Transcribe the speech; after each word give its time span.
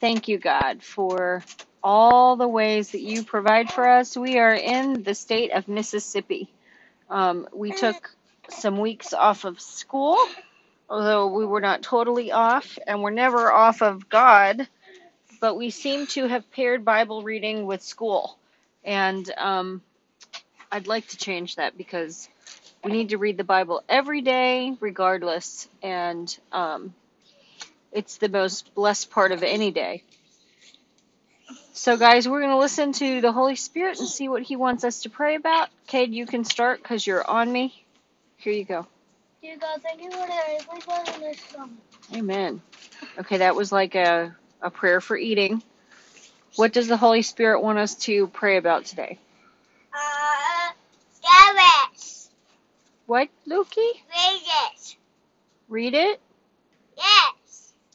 Thank 0.00 0.28
you, 0.28 0.38
God, 0.38 0.82
for 0.82 1.44
all 1.82 2.36
the 2.36 2.48
ways 2.48 2.92
that 2.92 3.00
you 3.00 3.24
provide 3.24 3.70
for 3.70 3.86
us. 3.88 4.16
We 4.16 4.38
are 4.38 4.54
in 4.54 5.02
the 5.02 5.14
state 5.14 5.52
of 5.52 5.68
Mississippi. 5.68 6.52
Um, 7.08 7.48
we 7.52 7.72
took 7.72 8.10
some 8.48 8.78
weeks 8.78 9.12
off 9.12 9.44
of 9.44 9.60
school, 9.60 10.18
although 10.88 11.28
we 11.28 11.46
were 11.46 11.60
not 11.60 11.82
totally 11.82 12.32
off, 12.32 12.78
and 12.86 13.02
we're 13.02 13.10
never 13.10 13.52
off 13.52 13.82
of 13.82 14.08
God, 14.08 14.66
but 15.40 15.56
we 15.56 15.70
seem 15.70 16.06
to 16.08 16.26
have 16.26 16.50
paired 16.50 16.84
Bible 16.84 17.22
reading 17.22 17.66
with 17.66 17.82
school. 17.82 18.38
And 18.84 19.30
um, 19.38 19.82
I'd 20.70 20.86
like 20.86 21.08
to 21.08 21.16
change 21.16 21.56
that 21.56 21.76
because 21.76 22.28
we 22.84 22.92
need 22.92 23.10
to 23.10 23.18
read 23.18 23.36
the 23.36 23.44
Bible 23.44 23.82
every 23.88 24.22
day, 24.22 24.76
regardless, 24.80 25.68
and 25.82 26.36
um, 26.52 26.94
it's 27.92 28.16
the 28.18 28.28
most 28.28 28.74
blessed 28.74 29.10
part 29.10 29.32
of 29.32 29.42
any 29.42 29.70
day. 29.70 30.02
So, 31.74 31.96
guys, 31.96 32.28
we're 32.28 32.40
going 32.40 32.52
to 32.52 32.58
listen 32.58 32.92
to 32.94 33.20
the 33.20 33.32
Holy 33.32 33.56
Spirit 33.56 33.98
and 33.98 34.08
see 34.08 34.28
what 34.28 34.42
He 34.42 34.56
wants 34.56 34.84
us 34.84 35.02
to 35.02 35.10
pray 35.10 35.36
about. 35.36 35.68
Cade, 35.86 36.12
you 36.12 36.26
can 36.26 36.44
start 36.44 36.82
because 36.82 37.06
you're 37.06 37.28
on 37.28 37.50
me. 37.50 37.84
Here 38.36 38.52
you 38.52 38.64
go. 38.64 38.86
Dear 39.42 39.56
God, 39.58 39.80
thank 39.82 40.02
you 40.02 40.10
for 40.10 40.26
the 40.26 40.64
Please 40.68 40.84
bless 40.84 41.18
this 41.18 41.40
song. 41.40 41.76
Amen. 42.14 42.62
Okay, 43.18 43.38
that 43.38 43.56
was 43.56 43.72
like 43.72 43.94
a, 43.94 44.36
a 44.60 44.70
prayer 44.70 45.00
for 45.00 45.16
eating. 45.16 45.62
What 46.56 46.72
does 46.72 46.86
the 46.88 46.96
Holy 46.96 47.22
Spirit 47.22 47.62
want 47.62 47.78
us 47.78 47.94
to 48.04 48.26
pray 48.28 48.58
about 48.58 48.84
today? 48.84 49.18
Uh, 49.94 50.72
Garrett. 51.22 52.28
What, 53.06 53.28
Lukey? 53.48 53.76
Read 53.76 54.42
it. 54.42 54.96
Read 55.68 55.94
it? 55.94 56.20
Yes. 56.96 57.32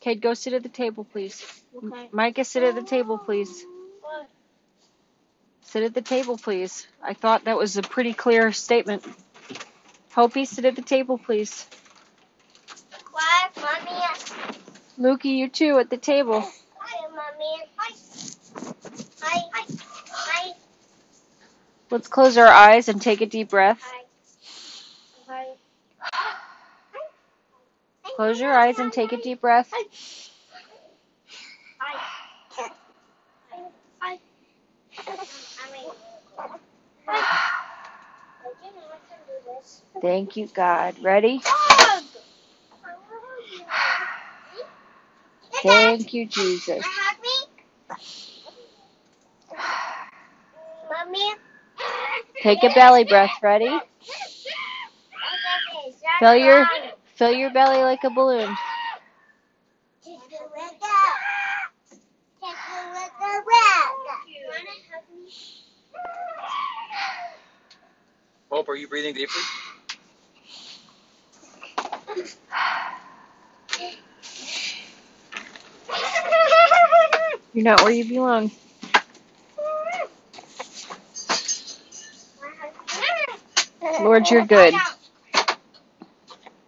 Cade, 0.07 0.21
go 0.21 0.33
sit 0.33 0.53
at 0.53 0.63
the 0.63 0.69
table, 0.69 1.03
please. 1.03 1.45
Okay. 1.75 2.07
Micah, 2.13 2.45
sit 2.45 2.63
at 2.63 2.75
the 2.75 2.81
table, 2.81 3.17
please. 3.17 3.65
What? 4.01 4.29
Sit 5.63 5.83
at 5.83 5.93
the 5.93 6.01
table, 6.01 6.37
please. 6.37 6.87
I 7.03 7.13
thought 7.13 7.43
that 7.43 7.57
was 7.57 7.75
a 7.75 7.81
pretty 7.81 8.13
clear 8.13 8.53
statement. 8.53 9.05
Hopi, 10.13 10.45
sit 10.45 10.63
at 10.63 10.77
the 10.77 10.81
table, 10.81 11.17
please. 11.17 11.67
What, 13.11 13.57
Mommy? 13.57 13.99
Lukey, 14.97 15.35
you 15.35 15.49
too 15.49 15.77
at 15.77 15.89
the 15.89 15.97
table. 15.97 16.39
Hi, 16.39 17.09
Mommy. 17.09 17.63
Hi. 17.75 17.95
Hi. 19.23 19.41
Hi. 19.53 19.65
Hi. 20.09 20.53
Let's 21.91 22.07
close 22.07 22.37
our 22.37 22.47
eyes 22.47 22.87
and 22.87 23.01
take 23.01 23.19
a 23.19 23.25
deep 23.25 23.49
breath. 23.49 23.81
Hi. 23.83 23.96
Close 28.17 28.41
your 28.41 28.53
eyes 28.53 28.79
and 28.79 28.93
take 28.93 29.13
a 29.13 29.17
deep 29.21 29.41
breath. 29.41 29.71
Thank 40.01 40.37
you, 40.37 40.47
God. 40.47 40.95
Ready? 41.03 41.41
Thank 45.63 46.13
you, 46.13 46.25
Jesus. 46.27 46.83
Take 52.43 52.63
a 52.63 52.69
belly 52.73 53.05
breath. 53.05 53.31
Ready? 53.43 53.79
Fill 56.19 56.35
your 56.35 56.67
fill 57.17 57.33
your 57.33 57.51
belly 57.51 57.81
like 57.81 58.03
a 58.03 58.09
balloon. 58.11 58.55
Hope, 68.49 68.69
are 68.69 68.75
you 68.75 68.87
breathing 68.87 69.13
deeply? 69.13 69.41
You're 77.53 77.63
not 77.65 77.81
where 77.81 77.91
you 77.91 78.05
belong. 78.07 78.51
Lord, 84.01 84.29
you're 84.29 84.45
good. 84.45 84.73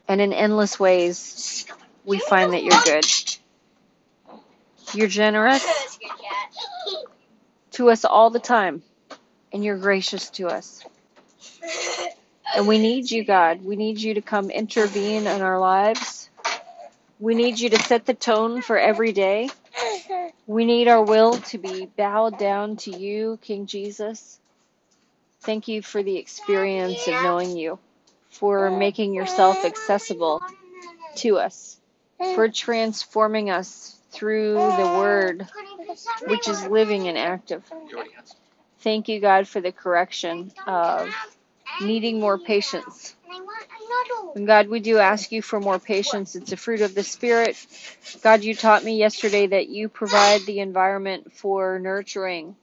And 0.09 0.19
in 0.19 0.33
endless 0.33 0.79
ways, 0.79 1.65
we 2.03 2.19
find 2.19 2.53
that 2.53 2.63
you're 2.63 2.81
good. 2.83 3.05
You're 4.93 5.07
generous 5.07 5.63
to 7.71 7.91
us 7.91 8.03
all 8.03 8.31
the 8.31 8.39
time, 8.39 8.81
and 9.53 9.63
you're 9.63 9.77
gracious 9.77 10.31
to 10.31 10.47
us. 10.47 10.83
And 12.55 12.67
we 12.67 12.79
need 12.79 13.11
you, 13.11 13.23
God. 13.23 13.63
We 13.63 13.75
need 13.75 14.01
you 14.01 14.15
to 14.15 14.21
come 14.21 14.49
intervene 14.49 15.27
in 15.27 15.41
our 15.41 15.59
lives. 15.59 16.29
We 17.19 17.35
need 17.35 17.59
you 17.59 17.69
to 17.69 17.79
set 17.79 18.05
the 18.07 18.15
tone 18.15 18.61
for 18.61 18.77
every 18.77 19.11
day. 19.11 19.49
We 20.47 20.65
need 20.65 20.87
our 20.87 21.03
will 21.03 21.33
to 21.33 21.59
be 21.59 21.85
bowed 21.85 22.39
down 22.39 22.77
to 22.77 22.97
you, 22.97 23.37
King 23.43 23.67
Jesus. 23.67 24.39
Thank 25.41 25.67
you 25.67 25.83
for 25.83 26.01
the 26.01 26.17
experience 26.17 27.07
of 27.07 27.13
knowing 27.21 27.55
you, 27.55 27.77
for 28.29 28.71
making 28.71 29.13
yourself 29.13 29.65
accessible 29.65 30.41
to 31.17 31.37
us, 31.37 31.79
for 32.35 32.47
transforming 32.49 33.49
us 33.49 33.97
through 34.11 34.53
the 34.53 34.95
Word, 34.97 35.47
which 36.27 36.47
is 36.47 36.63
living 36.65 37.07
and 37.07 37.17
active. 37.17 37.63
Thank 38.79 39.09
you, 39.09 39.19
God, 39.19 39.47
for 39.47 39.61
the 39.61 39.71
correction 39.71 40.51
of 40.65 41.13
needing 41.81 42.19
more 42.19 42.37
patience. 42.37 43.15
And 44.35 44.47
God, 44.47 44.67
we 44.67 44.79
do 44.79 44.97
ask 44.99 45.31
you 45.31 45.41
for 45.41 45.59
more 45.59 45.79
patience. 45.79 46.35
It's 46.35 46.51
a 46.51 46.57
fruit 46.57 46.81
of 46.81 46.95
the 46.95 47.03
Spirit. 47.03 47.57
God, 48.21 48.43
you 48.43 48.55
taught 48.55 48.83
me 48.83 48.97
yesterday 48.97 49.47
that 49.47 49.69
you 49.69 49.89
provide 49.89 50.41
the 50.41 50.59
environment 50.59 51.33
for 51.33 51.79
nurturing 51.79 52.55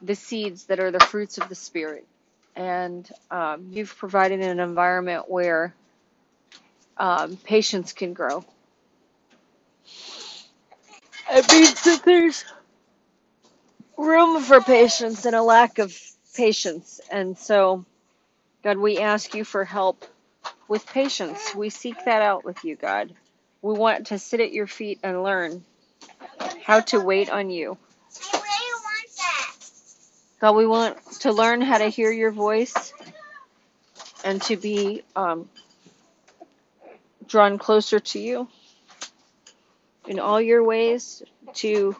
the 0.00 0.14
seeds 0.14 0.64
that 0.64 0.80
are 0.80 0.90
the 0.90 1.00
fruits 1.00 1.38
of 1.38 1.48
the 1.48 1.54
Spirit. 1.54 2.06
And 2.56 3.10
um, 3.30 3.68
you've 3.72 3.96
provided 3.96 4.40
an 4.42 4.60
environment 4.60 5.30
where 5.30 5.74
um, 6.98 7.36
patience 7.38 7.92
can 7.92 8.14
grow. 8.14 8.44
It 11.30 11.50
means 11.52 11.82
that 11.84 12.02
there's 12.04 12.44
room 13.98 14.42
for 14.42 14.60
patience 14.60 15.26
and 15.26 15.36
a 15.36 15.42
lack 15.42 15.78
of 15.78 15.96
patience. 16.34 17.00
And 17.10 17.38
so, 17.38 17.84
God, 18.64 18.78
we 18.78 18.98
ask 18.98 19.34
you 19.34 19.44
for 19.44 19.64
help 19.64 20.04
with 20.68 20.86
patience. 20.86 21.54
We 21.54 21.70
seek 21.70 21.96
that 22.06 22.22
out 22.22 22.44
with 22.44 22.64
you, 22.64 22.76
God. 22.76 23.14
We 23.62 23.74
want 23.74 24.08
to 24.08 24.18
sit 24.18 24.40
at 24.40 24.52
your 24.52 24.66
feet 24.68 25.00
and 25.02 25.22
learn 25.22 25.64
how 26.64 26.80
to 26.80 27.00
wait 27.00 27.30
on 27.30 27.50
you. 27.50 27.78
God, 30.42 30.56
we 30.56 30.66
want 30.66 30.98
to 31.20 31.32
learn 31.32 31.60
how 31.60 31.78
to 31.78 31.86
hear 31.86 32.10
your 32.10 32.32
voice 32.32 32.92
and 34.24 34.42
to 34.42 34.56
be 34.56 35.04
um, 35.14 35.48
drawn 37.28 37.58
closer 37.58 38.00
to 38.00 38.18
you 38.18 38.48
in 40.04 40.18
all 40.18 40.40
your 40.40 40.64
ways, 40.64 41.22
to 41.54 41.94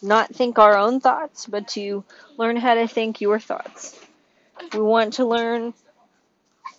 not 0.00 0.32
think 0.32 0.60
our 0.60 0.78
own 0.78 1.00
thoughts, 1.00 1.46
but 1.46 1.66
to 1.70 2.04
learn 2.36 2.56
how 2.56 2.74
to 2.74 2.86
think 2.86 3.20
your 3.20 3.40
thoughts. 3.40 3.98
We 4.72 4.80
want 4.80 5.14
to 5.14 5.26
learn 5.26 5.74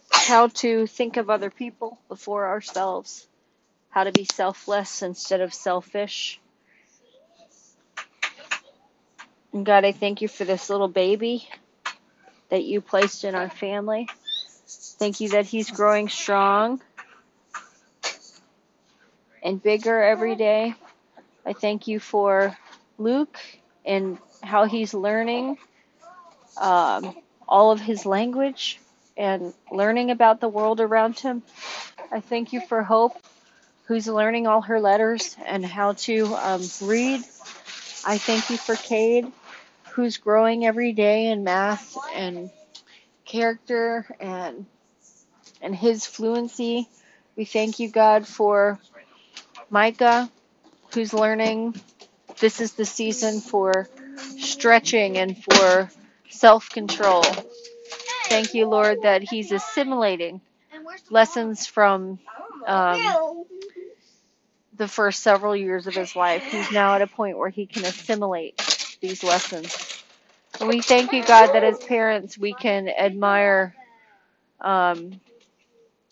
how 0.09 0.47
to 0.47 0.88
think 0.88 1.18
of 1.18 1.29
other 1.29 1.50
people 1.50 2.00
before 2.07 2.47
ourselves, 2.47 3.28
how 3.89 4.06
to 4.06 4.13
be 4.13 4.23
selfless 4.23 5.01
instead 5.01 5.42
of 5.42 5.53
selfish. 5.53 6.39
And 9.54 9.66
God, 9.66 9.86
I 9.86 9.92
thank 9.92 10.22
you 10.22 10.28
for 10.28 10.46
this 10.46 10.69
little 10.69 10.88
baby 10.88 11.48
that 12.50 12.63
you 12.63 12.81
placed 12.81 13.24
in 13.24 13.36
our 13.36 13.50
family. 13.50 14.07
Thank 15.00 15.22
you 15.22 15.30
that 15.30 15.46
he's 15.46 15.72
growing 15.72 16.10
strong 16.10 16.81
and 19.44 19.62
bigger 19.62 20.01
every 20.01 20.36
day. 20.36 20.75
I 21.46 21.54
thank 21.54 21.88
you 21.88 22.00
for 22.00 22.57
Luke 22.98 23.38
and 23.86 24.18
how 24.44 24.66
he's 24.66 24.94
learning 24.94 25.57
um, 26.62 27.16
all 27.48 27.72
of 27.72 27.80
his 27.81 28.06
language 28.06 28.80
and 29.18 29.54
learning 29.72 30.12
about 30.12 30.42
the 30.42 30.50
world 30.50 30.80
around 30.80 31.19
him. 31.19 31.44
I 32.12 32.19
thank 32.22 32.54
you 32.54 32.62
for 32.62 32.84
Hope, 32.84 33.13
who's 33.88 34.07
learning 34.07 34.48
all 34.48 34.62
her 34.62 34.80
letters 34.80 35.36
and 35.46 35.66
how 35.66 35.94
to 35.94 36.36
um, 36.36 36.62
read. 36.81 37.22
I 38.06 38.18
thank 38.18 38.50
you 38.50 38.57
for 38.57 38.75
Cade, 38.75 39.31
who's 40.00 40.16
growing 40.16 40.66
every 40.66 40.94
day 40.94 41.25
in 41.25 41.44
math 41.44 41.98
and 42.16 42.50
character 43.25 44.06
and 44.22 44.66
and 45.62 45.75
his 45.75 46.06
fluency. 46.06 46.88
We 47.36 47.44
thank 47.44 47.80
you, 47.80 47.90
God, 47.90 48.25
for 48.25 48.80
Micah, 49.69 50.31
who's 50.94 51.13
learning. 51.13 51.75
This 52.40 52.62
is 52.62 52.74
the 52.74 52.86
season 52.86 53.42
for 53.42 53.90
stretching 54.38 55.18
and 55.18 55.38
for 55.38 55.92
self 56.30 56.69
control. 56.69 57.24
Thank 58.30 58.54
you, 58.54 58.68
Lord, 58.68 59.01
that 59.01 59.22
he's 59.22 59.51
assimilating 59.51 60.40
lessons 61.10 61.68
from 61.68 62.19
um, 62.66 63.01
the 64.78 64.88
first 64.88 65.22
several 65.22 65.57
years 65.57 65.88
of 65.88 65.94
his 65.94 66.16
life. 66.16 66.46
He's 66.46 66.72
now 66.72 66.96
at 66.96 67.01
a 67.01 67.07
point 67.07 67.38
where 67.38 67.50
he 67.50 67.66
can 67.66 67.84
assimilate 67.84 68.62
these 69.01 69.24
lessons. 69.24 69.88
We 70.65 70.81
thank 70.81 71.13
you, 71.13 71.23
God, 71.25 71.53
that 71.53 71.63
as 71.63 71.79
parents 71.79 72.38
we 72.38 72.53
can 72.53 72.89
admire 72.89 73.75
um, 74.61 75.19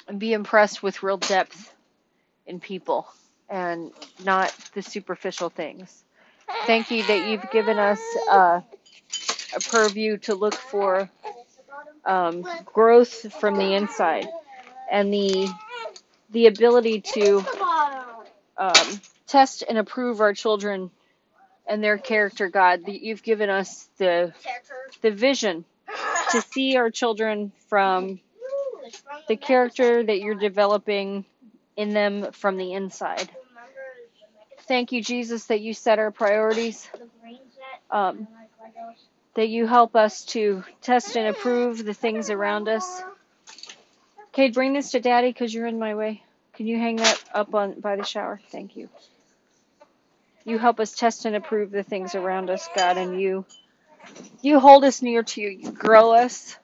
and 0.07 0.19
be 0.19 0.33
impressed 0.33 0.83
with 0.83 1.03
real 1.03 1.17
depth 1.17 1.73
in 2.47 2.59
people 2.59 3.07
and 3.49 3.91
not 4.25 4.53
the 4.73 4.81
superficial 4.83 5.49
things. 5.49 6.03
Thank 6.65 6.91
you 6.91 7.03
that 7.07 7.27
you've 7.29 7.49
given 7.51 7.79
us 7.79 8.01
uh, 8.31 8.61
a 9.55 9.59
purview 9.71 10.17
to 10.19 10.35
look 10.35 10.55
for 10.55 11.09
um, 12.05 12.45
growth 12.65 13.33
from 13.39 13.57
the 13.57 13.73
inside 13.75 14.27
and 14.91 15.13
the 15.13 15.49
the 16.31 16.47
ability 16.47 17.01
to 17.01 17.43
um, 18.57 19.01
test 19.27 19.63
and 19.69 19.77
approve 19.77 20.21
our 20.21 20.33
children 20.33 20.91
and 21.67 21.83
their 21.83 21.97
character, 21.97 22.49
God. 22.49 22.85
That 22.85 23.01
you've 23.01 23.23
given 23.23 23.49
us 23.49 23.89
the 23.97 24.33
the 25.01 25.11
vision 25.11 25.65
to 26.31 26.41
see 26.51 26.77
our 26.77 26.89
children 26.89 27.51
from 27.69 28.19
the 29.27 29.35
character 29.37 30.03
that 30.03 30.19
you're 30.19 30.35
developing 30.35 31.25
in 31.75 31.93
them 31.93 32.31
from 32.31 32.57
the 32.57 32.73
inside. 32.73 33.29
Thank 34.67 34.91
you, 34.91 35.01
Jesus, 35.01 35.45
that 35.45 35.61
you 35.61 35.73
set 35.73 35.99
our 35.99 36.11
priorities. 36.11 36.89
Um, 37.89 38.27
that 39.35 39.49
you 39.49 39.67
help 39.67 39.95
us 39.95 40.25
to 40.25 40.63
test 40.81 41.15
and 41.15 41.27
approve 41.27 41.85
the 41.85 41.93
things 41.93 42.29
around 42.29 42.67
us. 42.67 43.01
Okay, 44.29 44.49
bring 44.49 44.73
this 44.73 44.91
to 44.91 44.99
Daddy 44.99 45.29
because 45.29 45.53
you're 45.53 45.67
in 45.67 45.79
my 45.79 45.95
way. 45.95 46.23
Can 46.53 46.67
you 46.67 46.77
hang 46.77 46.97
that 46.97 47.23
up 47.33 47.53
on 47.53 47.79
by 47.79 47.95
the 47.95 48.03
shower? 48.03 48.41
Thank 48.51 48.75
you. 48.75 48.89
You 50.47 50.57
help 50.57 50.79
us 50.79 50.95
test 50.95 51.25
and 51.25 51.35
approve 51.35 51.71
the 51.71 51.83
things 51.83 52.15
around 52.15 52.49
us, 52.49 52.69
God, 52.73 52.97
and 52.97 53.19
you 53.19 53.45
you 54.41 54.59
hold 54.61 54.85
us 54.85 55.01
near 55.01 55.21
to 55.21 55.41
you. 55.41 55.49
You 55.49 55.71
grow 55.71 56.13
us 56.13 56.57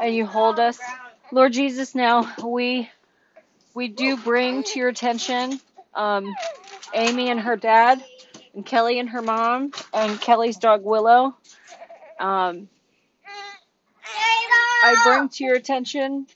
and 0.00 0.14
you 0.14 0.26
hold 0.26 0.60
us. 0.60 0.78
Lord 1.32 1.54
Jesus, 1.54 1.94
now 1.94 2.30
we 2.44 2.90
we 3.74 3.88
do 3.88 4.18
bring 4.18 4.62
to 4.62 4.78
your 4.78 4.90
attention 4.90 5.58
um, 5.94 6.34
Amy 6.94 7.30
and 7.30 7.40
her 7.40 7.56
dad, 7.56 8.04
and 8.54 8.66
Kelly 8.66 8.98
and 8.98 9.08
her 9.08 9.22
mom, 9.22 9.72
and 9.94 10.20
Kelly's 10.20 10.58
dog 10.58 10.84
Willow. 10.84 11.34
Um, 12.20 12.68
I 14.84 15.00
bring 15.04 15.30
to 15.30 15.44
your 15.44 15.54
attention 15.54 16.26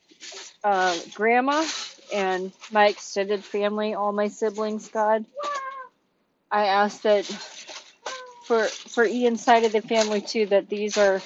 uh, 0.65 0.97
Grandma 1.15 1.67
and 2.15 2.51
my 2.73 2.89
extended 2.89 3.45
family, 3.45 3.93
all 3.95 4.13
my 4.13 4.29
siblings, 4.29 4.89
God. 4.89 5.27
I 6.51 6.67
ask 6.67 7.03
that 7.03 7.25
for 8.45 8.65
for 8.65 9.05
Ian's 9.05 9.43
side 9.43 9.65
of 9.65 9.73
the 9.73 9.83
family 9.83 10.21
too, 10.21 10.47
that 10.47 10.69
these 10.69 10.97
are 10.97 11.21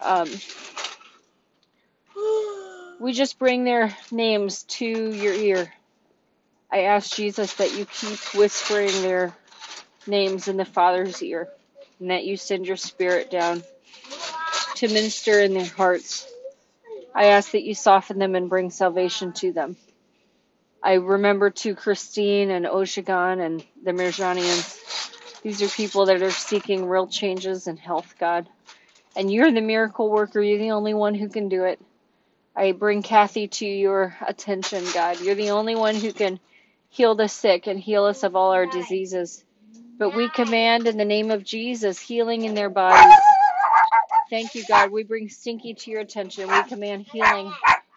um, 0.00 0.28
we 3.00 3.12
just 3.12 3.38
bring 3.38 3.64
their 3.64 3.96
names 4.10 4.62
to 4.64 4.86
your 4.86 5.34
ear. 5.34 5.72
I 6.70 6.82
ask 6.82 7.14
Jesus 7.14 7.54
that 7.54 7.76
you 7.76 7.84
keep 7.84 8.18
whispering 8.34 9.02
their 9.02 9.34
names 10.06 10.48
in 10.48 10.56
the 10.56 10.64
Father's 10.64 11.22
ear, 11.22 11.48
and 12.00 12.10
that 12.10 12.24
you 12.24 12.36
send 12.36 12.66
your 12.66 12.76
Spirit 12.76 13.30
down 13.30 13.62
to 14.76 14.88
minister 14.88 15.40
in 15.40 15.54
their 15.54 15.66
hearts. 15.66 16.26
I 17.14 17.26
ask 17.26 17.52
that 17.52 17.62
you 17.62 17.74
soften 17.74 18.18
them 18.18 18.34
and 18.34 18.48
bring 18.48 18.70
salvation 18.70 19.32
to 19.34 19.52
them. 19.52 19.76
I 20.82 20.94
remember 20.94 21.50
to 21.50 21.74
Christine 21.76 22.50
and 22.50 22.66
Oshagan 22.66 23.44
and 23.44 23.64
the 23.84 23.92
Mirjanians. 23.92 25.42
These 25.42 25.62
are 25.62 25.68
people 25.68 26.06
that 26.06 26.22
are 26.22 26.30
seeking 26.30 26.86
real 26.86 27.06
changes 27.06 27.68
in 27.68 27.76
health, 27.76 28.14
God. 28.18 28.48
And 29.16 29.32
you're 29.32 29.52
the 29.52 29.60
miracle 29.60 30.10
worker. 30.10 30.42
You're 30.42 30.58
the 30.58 30.72
only 30.72 30.94
one 30.94 31.14
who 31.14 31.28
can 31.28 31.48
do 31.48 31.64
it. 31.64 31.80
I 32.56 32.72
bring 32.72 33.02
Kathy 33.02 33.48
to 33.48 33.66
your 33.66 34.16
attention, 34.26 34.84
God. 34.94 35.20
You're 35.20 35.34
the 35.36 35.50
only 35.50 35.74
one 35.76 35.96
who 35.96 36.12
can 36.12 36.40
heal 36.90 37.14
the 37.14 37.28
sick 37.28 37.66
and 37.66 37.80
heal 37.80 38.04
us 38.04 38.24
of 38.24 38.36
all 38.36 38.52
our 38.52 38.66
diseases. 38.66 39.44
But 39.98 40.16
we 40.16 40.28
command 40.30 40.86
in 40.88 40.98
the 40.98 41.04
name 41.04 41.30
of 41.30 41.44
Jesus 41.44 42.00
healing 42.00 42.44
in 42.44 42.54
their 42.54 42.70
bodies. 42.70 43.14
Thank 44.30 44.54
you, 44.54 44.64
God. 44.66 44.90
We 44.90 45.04
bring 45.04 45.28
Stinky 45.28 45.74
to 45.74 45.90
your 45.90 46.00
attention. 46.00 46.48
We 46.50 46.62
command 46.64 47.06
healing 47.12 47.52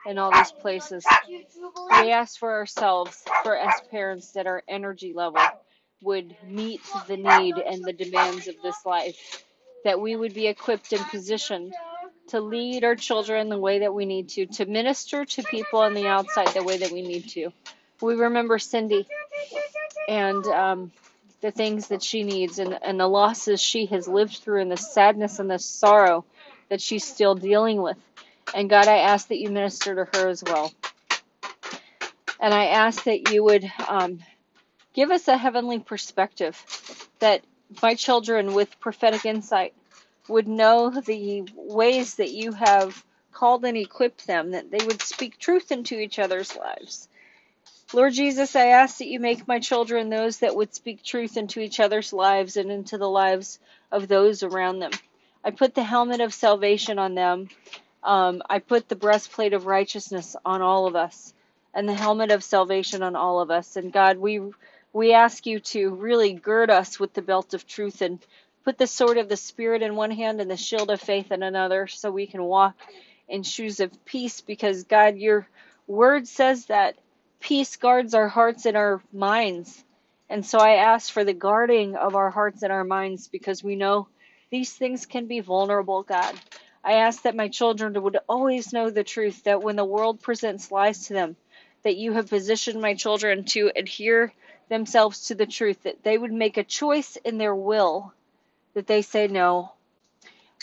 in 0.06 0.18
all 0.18 0.32
these 0.32 0.52
places. 0.52 1.06
We 1.28 2.12
ask 2.12 2.38
for 2.40 2.52
ourselves, 2.52 3.24
for 3.44 3.58
as 3.58 3.74
parents, 3.92 4.32
that 4.32 4.48
our 4.48 4.64
energy 4.68 5.14
level 5.14 5.42
would 6.02 6.36
meet 6.48 6.82
the 7.08 7.18
need 7.18 7.58
and 7.58 7.84
the 7.84 7.94
demands 7.94 8.48
of 8.48 8.56
this 8.62 8.78
life. 8.86 9.44
That 9.84 10.00
we 10.00 10.16
would 10.16 10.34
be 10.34 10.48
equipped 10.48 10.94
and 10.94 11.06
positioned 11.08 11.74
to 12.30 12.42
lead 12.42 12.84
our 12.84 12.96
children 12.96 13.50
the 13.50 13.58
way 13.58 13.80
that 13.80 13.94
we 13.94 14.06
need 14.06 14.30
to, 14.30 14.46
to 14.48 14.66
minister 14.66 15.26
to 15.26 15.44
people 15.44 15.80
on 15.80 15.94
the 15.94 16.08
outside 16.08 16.48
the 16.50 16.64
way 16.64 16.78
that 16.78 16.92
we 16.92 17.02
need 17.02 17.30
to. 17.30 17.52
We 18.02 18.16
remember 18.16 18.60
Cindy 18.60 19.08
and 20.08 20.46
um, 20.48 20.92
the 21.42 21.52
things 21.52 21.90
that 21.90 22.04
she 22.04 22.24
needs 22.24 22.60
and, 22.60 22.78
and 22.84 23.00
the 23.00 23.08
losses 23.08 23.62
she 23.62 23.86
has 23.88 24.08
lived 24.08 24.38
through 24.38 24.62
and 24.62 24.72
the 24.72 24.78
sadness 24.78 25.40
and 25.40 25.50
the 25.50 25.60
sorrow 25.60 26.26
that 26.70 26.82
she's 26.82 27.04
still 27.04 27.36
dealing 27.36 27.82
with. 27.82 27.98
And 28.56 28.70
God, 28.70 28.88
I 28.88 29.00
ask 29.00 29.28
that 29.28 29.38
you 29.38 29.50
minister 29.50 29.94
to 29.96 30.18
her 30.18 30.30
as 30.30 30.42
well. 30.42 30.72
And 32.40 32.54
I 32.54 32.68
ask 32.68 33.04
that 33.04 33.30
you 33.30 33.44
would 33.44 33.70
um, 33.90 34.20
give 34.94 35.12
us 35.12 35.28
a 35.28 35.36
heavenly 35.36 35.80
perspective, 35.80 36.58
that 37.20 37.44
my 37.84 37.96
children 37.96 38.54
with 38.54 38.80
prophetic 38.80 39.26
insight 39.26 39.74
would 40.30 40.48
know 40.48 40.90
the 40.90 41.44
ways 41.54 42.16
that 42.16 42.32
you 42.32 42.54
have 42.54 43.04
called 43.34 43.66
and 43.66 43.76
equipped 43.76 44.26
them, 44.26 44.52
that 44.52 44.72
they 44.72 44.86
would 44.86 45.02
speak 45.02 45.38
truth 45.38 45.74
into 45.74 46.00
each 46.00 46.18
other's 46.18 46.56
lives. 46.56 47.10
Lord 47.92 48.14
Jesus, 48.14 48.56
I 48.56 48.68
ask 48.68 49.00
that 49.00 49.10
you 49.10 49.20
make 49.20 49.50
my 49.50 49.60
children 49.60 50.10
those 50.10 50.40
that 50.40 50.56
would 50.56 50.74
speak 50.74 51.04
truth 51.04 51.36
into 51.36 51.60
each 51.60 51.82
other's 51.82 52.14
lives 52.14 52.56
and 52.56 52.72
into 52.72 52.98
the 52.98 53.10
lives 53.10 53.60
of 53.92 54.08
those 54.08 54.44
around 54.44 54.80
them. 54.80 54.92
I 55.44 55.52
put 55.52 55.76
the 55.76 55.84
helmet 55.84 56.22
of 56.22 56.34
salvation 56.34 57.00
on 57.00 57.16
them. 57.16 57.50
Um, 58.06 58.44
I 58.50 58.60
put 58.60 58.90
the 58.90 58.96
breastplate 58.98 59.54
of 59.54 59.68
righteousness 59.68 60.38
on 60.46 60.62
all 60.62 60.88
of 60.88 60.96
us 60.96 61.34
and 61.74 61.90
the 61.90 61.96
helmet 61.96 62.32
of 62.32 62.44
salvation 62.44 63.04
on 63.04 63.16
all 63.18 63.42
of 63.42 63.52
us. 63.52 63.78
And 63.78 63.94
God, 63.94 64.18
we 64.20 64.42
we 64.94 65.14
ask 65.14 65.46
you 65.46 65.60
to 65.60 65.92
really 65.96 66.34
gird 66.34 66.72
us 66.72 67.00
with 67.00 67.14
the 67.14 67.24
belt 67.24 67.54
of 67.56 67.68
truth 67.68 68.02
and 68.02 68.20
put 68.66 68.78
the 68.78 68.88
sword 68.88 69.18
of 69.18 69.30
the 69.30 69.38
spirit 69.38 69.84
in 69.84 69.96
one 69.96 70.12
hand 70.12 70.42
and 70.42 70.52
the 70.52 70.58
shield 70.58 70.92
of 70.92 71.02
faith 71.02 71.32
in 71.32 71.44
another 71.44 71.88
so 71.88 72.12
we 72.12 72.28
can 72.28 72.44
walk 72.44 72.76
in 73.30 73.44
shoes 73.44 73.82
of 73.82 74.06
peace 74.06 74.42
because 74.42 74.86
God, 74.86 75.18
your 75.18 75.48
word 75.88 76.28
says 76.28 76.68
that 76.68 76.96
peace 77.42 77.76
guards 77.78 78.14
our 78.14 78.30
hearts 78.30 78.66
and 78.66 78.78
our 78.78 79.02
minds. 79.14 79.84
And 80.30 80.46
so 80.46 80.60
I 80.60 80.76
ask 80.76 81.12
for 81.12 81.24
the 81.26 81.34
guarding 81.34 81.96
of 81.96 82.16
our 82.16 82.32
hearts 82.32 82.64
and 82.64 82.72
our 82.72 82.86
minds 82.86 83.28
because 83.28 83.64
we 83.64 83.76
know 83.76 84.08
these 84.52 84.74
things 84.74 85.06
can 85.06 85.28
be 85.28 85.42
vulnerable, 85.42 86.04
God. 86.04 86.36
I 86.86 86.94
ask 86.96 87.24
that 87.24 87.36
my 87.36 87.50
children 87.50 88.02
would 88.04 88.20
always 88.30 88.72
know 88.72 88.92
the 88.92 89.04
truth 89.04 89.44
that 89.46 89.64
when 89.64 89.76
the 89.76 89.86
world 89.86 90.22
presents 90.22 90.72
lies 90.72 91.08
to 91.08 91.14
them, 91.14 91.38
that 91.84 91.98
you 91.98 92.14
have 92.14 92.30
positioned 92.30 92.82
my 92.82 92.94
children 92.96 93.46
to 93.46 93.72
adhere 93.76 94.34
themselves 94.70 95.28
to 95.28 95.36
the 95.36 95.48
truth, 95.48 95.84
that 95.84 96.04
they 96.04 96.18
would 96.18 96.34
make 96.34 96.58
a 96.58 96.64
choice 96.64 97.18
in 97.18 97.40
their 97.40 97.56
will, 97.56 98.14
that 98.76 98.88
they 98.88 99.02
say, 99.02 99.28
No, 99.28 99.74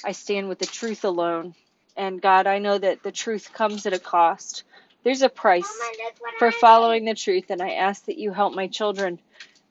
I 0.04 0.12
stand 0.12 0.48
with 0.48 0.60
the 0.60 0.66
truth 0.66 1.04
alone. 1.04 1.54
And 1.96 2.22
God, 2.22 2.46
I 2.46 2.58
know 2.58 2.78
that 2.78 3.02
the 3.02 3.12
truth 3.12 3.52
comes 3.52 3.86
at 3.86 3.92
a 3.92 3.98
cost. 3.98 4.64
There's 5.04 5.22
a 5.22 5.28
price 5.28 5.70
for 6.38 6.52
following 6.52 7.04
the 7.04 7.14
truth, 7.14 7.50
and 7.50 7.62
I 7.62 7.72
ask 7.72 8.06
that 8.06 8.18
you 8.18 8.32
help 8.32 8.54
my 8.54 8.68
children 8.68 9.18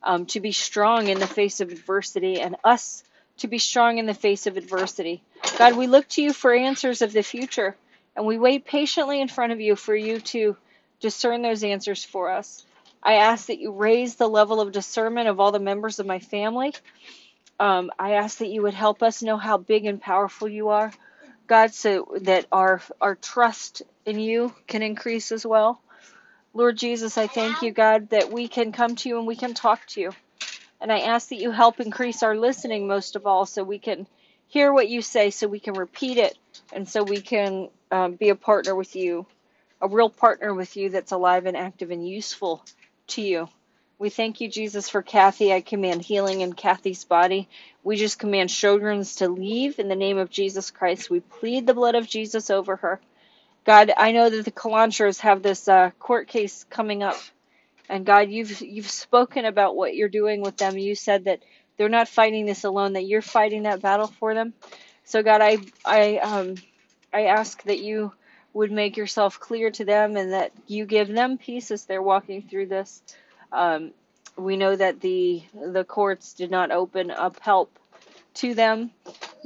um, 0.02 0.26
to 0.26 0.40
be 0.40 0.52
strong 0.52 1.08
in 1.08 1.18
the 1.18 1.26
face 1.26 1.60
of 1.60 1.70
adversity 1.72 2.40
and 2.40 2.56
us 2.64 3.02
to 3.38 3.48
be 3.48 3.58
strong 3.58 3.98
in 3.98 4.06
the 4.06 4.14
face 4.14 4.46
of 4.46 4.56
adversity. 4.56 5.22
God, 5.58 5.76
we 5.76 5.86
look 5.86 6.08
to 6.10 6.22
you 6.22 6.32
for 6.32 6.54
answers 6.54 7.02
of 7.02 7.12
the 7.12 7.22
future, 7.22 7.76
and 8.16 8.26
we 8.26 8.38
wait 8.38 8.64
patiently 8.64 9.20
in 9.20 9.28
front 9.28 9.52
of 9.52 9.60
you 9.60 9.76
for 9.76 9.94
you 9.94 10.20
to 10.20 10.56
discern 11.00 11.42
those 11.42 11.64
answers 11.64 12.04
for 12.04 12.30
us. 12.30 12.64
I 13.02 13.14
ask 13.14 13.46
that 13.46 13.58
you 13.58 13.72
raise 13.72 14.14
the 14.14 14.28
level 14.28 14.60
of 14.60 14.72
discernment 14.72 15.28
of 15.28 15.40
all 15.40 15.52
the 15.52 15.58
members 15.58 15.98
of 15.98 16.06
my 16.06 16.20
family. 16.20 16.72
Um, 17.58 17.90
I 17.98 18.12
ask 18.12 18.38
that 18.38 18.48
you 18.48 18.62
would 18.62 18.74
help 18.74 19.02
us 19.02 19.22
know 19.22 19.36
how 19.36 19.58
big 19.58 19.86
and 19.86 20.00
powerful 20.00 20.48
you 20.48 20.68
are, 20.68 20.92
God, 21.46 21.74
so 21.74 22.16
that 22.22 22.46
our 22.52 22.82
our 23.00 23.14
trust 23.16 23.82
in 24.06 24.20
you 24.20 24.54
can 24.66 24.82
increase 24.82 25.32
as 25.32 25.44
well. 25.46 25.80
Lord 26.54 26.76
Jesus, 26.76 27.16
I 27.18 27.26
thank 27.28 27.62
you, 27.62 27.70
God, 27.72 28.10
that 28.10 28.30
we 28.32 28.48
can 28.48 28.72
come 28.72 28.96
to 28.96 29.08
you 29.08 29.18
and 29.18 29.26
we 29.26 29.36
can 29.36 29.54
talk 29.54 29.86
to 29.88 30.00
you. 30.00 30.12
And 30.82 30.92
I 30.92 30.98
ask 30.98 31.28
that 31.28 31.40
you 31.40 31.52
help 31.52 31.78
increase 31.78 32.24
our 32.24 32.36
listening 32.36 32.88
most 32.88 33.14
of 33.14 33.24
all 33.26 33.46
so 33.46 33.62
we 33.62 33.78
can 33.78 34.08
hear 34.48 34.72
what 34.72 34.88
you 34.88 35.00
say, 35.00 35.30
so 35.30 35.46
we 35.46 35.60
can 35.60 35.74
repeat 35.74 36.18
it, 36.18 36.36
and 36.72 36.88
so 36.88 37.04
we 37.04 37.20
can 37.20 37.70
um, 37.92 38.14
be 38.14 38.30
a 38.30 38.34
partner 38.34 38.74
with 38.74 38.96
you, 38.96 39.24
a 39.80 39.86
real 39.88 40.10
partner 40.10 40.52
with 40.52 40.76
you 40.76 40.90
that's 40.90 41.12
alive 41.12 41.46
and 41.46 41.56
active 41.56 41.92
and 41.92 42.06
useful 42.06 42.64
to 43.06 43.22
you. 43.22 43.48
We 44.00 44.10
thank 44.10 44.40
you, 44.40 44.48
Jesus, 44.48 44.88
for 44.88 45.00
Kathy. 45.00 45.52
I 45.52 45.60
command 45.60 46.02
healing 46.02 46.40
in 46.40 46.52
Kathy's 46.52 47.04
body. 47.04 47.48
We 47.84 47.94
just 47.94 48.18
command 48.18 48.50
Sjogren's 48.50 49.14
to 49.16 49.28
leave 49.28 49.78
in 49.78 49.86
the 49.86 49.94
name 49.94 50.18
of 50.18 50.30
Jesus 50.30 50.72
Christ. 50.72 51.08
We 51.08 51.20
plead 51.20 51.68
the 51.68 51.74
blood 51.74 51.94
of 51.94 52.08
Jesus 52.08 52.50
over 52.50 52.74
her. 52.74 53.00
God, 53.64 53.92
I 53.96 54.10
know 54.10 54.28
that 54.28 54.44
the 54.44 54.50
Kalantras 54.50 55.20
have 55.20 55.42
this 55.42 55.68
uh, 55.68 55.92
court 56.00 56.26
case 56.26 56.66
coming 56.68 57.04
up, 57.04 57.16
and 57.92 58.06
God, 58.06 58.30
you've 58.30 58.62
you've 58.62 58.90
spoken 58.90 59.46
about 59.46 59.76
what 59.76 59.96
you're 59.96 60.10
doing 60.10 60.42
with 60.42 60.58
them. 60.58 60.78
You 60.78 60.96
said 60.96 61.26
that 61.26 61.40
they're 61.78 61.90
not 61.90 62.08
fighting 62.08 62.46
this 62.46 62.64
alone; 62.64 62.94
that 62.94 63.06
you're 63.06 63.22
fighting 63.22 63.64
that 63.64 63.82
battle 63.82 64.08
for 64.08 64.34
them. 64.34 64.54
So, 65.04 65.22
God, 65.24 65.42
I 65.42 65.58
I 65.86 66.18
um 66.18 66.56
I 67.14 67.24
ask 67.26 67.62
that 67.64 67.80
you 67.80 68.12
would 68.54 68.72
make 68.72 68.98
yourself 68.98 69.40
clear 69.40 69.70
to 69.72 69.86
them, 69.86 70.16
and 70.16 70.34
that 70.34 70.52
you 70.68 70.86
give 70.86 71.08
them 71.08 71.38
peace 71.38 71.72
as 71.72 71.86
they're 71.86 72.02
walking 72.02 72.42
through 72.44 72.68
this. 72.68 73.02
Um, 73.52 73.92
we 74.38 74.58
know 74.58 74.76
that 74.76 75.00
the 75.02 75.44
the 75.54 75.84
courts 75.84 76.34
did 76.34 76.50
not 76.52 76.72
open 76.72 77.12
up 77.12 77.40
help 77.42 77.78
to 78.36 78.54
them. 78.54 78.92